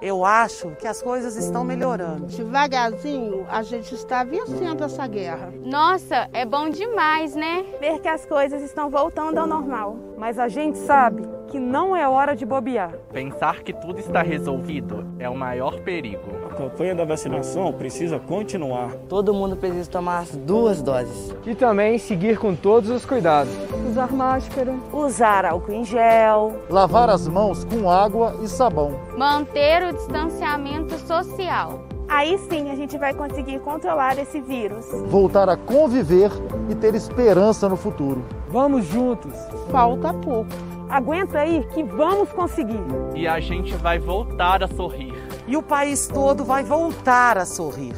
[0.02, 2.28] Eu acho que as coisas estão melhorando.
[2.28, 5.52] Devagarzinho, a gente está vencendo essa guerra.
[5.64, 7.66] Nossa, é bom demais, né?
[7.80, 10.07] Ver que as coisas estão voltando ao normal.
[10.18, 12.92] Mas a gente sabe que não é hora de bobear.
[13.14, 16.32] Pensar que tudo está resolvido é o maior perigo.
[16.52, 18.92] A campanha da vacinação precisa continuar.
[19.08, 21.36] Todo mundo precisa tomar as duas doses.
[21.46, 23.54] E também seguir com todos os cuidados.
[23.90, 24.74] Usar máscara.
[24.92, 26.64] Usar álcool em gel.
[26.70, 29.00] Lavar as mãos com água e sabão.
[29.16, 31.87] Manter o distanciamento social.
[32.08, 34.86] Aí sim a gente vai conseguir controlar esse vírus.
[35.08, 36.32] Voltar a conviver
[36.70, 38.24] e ter esperança no futuro.
[38.50, 39.34] Vamos juntos.
[39.70, 40.50] Falta pouco.
[40.90, 42.80] Aguenta aí que vamos conseguir.
[43.14, 45.14] E a gente vai voltar a sorrir.
[45.46, 47.96] E o país todo vai voltar a sorrir.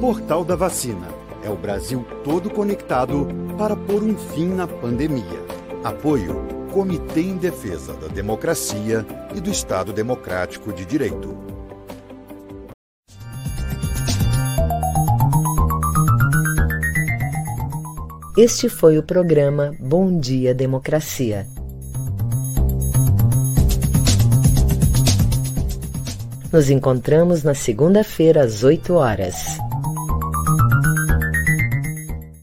[0.00, 1.06] Portal da Vacina.
[1.44, 5.46] É o Brasil todo conectado para pôr um fim na pandemia.
[5.84, 11.55] Apoio Comitê em Defesa da Democracia e do Estado Democrático de Direito.
[18.36, 21.46] Este foi o programa Bom Dia Democracia.
[26.52, 29.56] Nos encontramos na segunda-feira às 8 horas.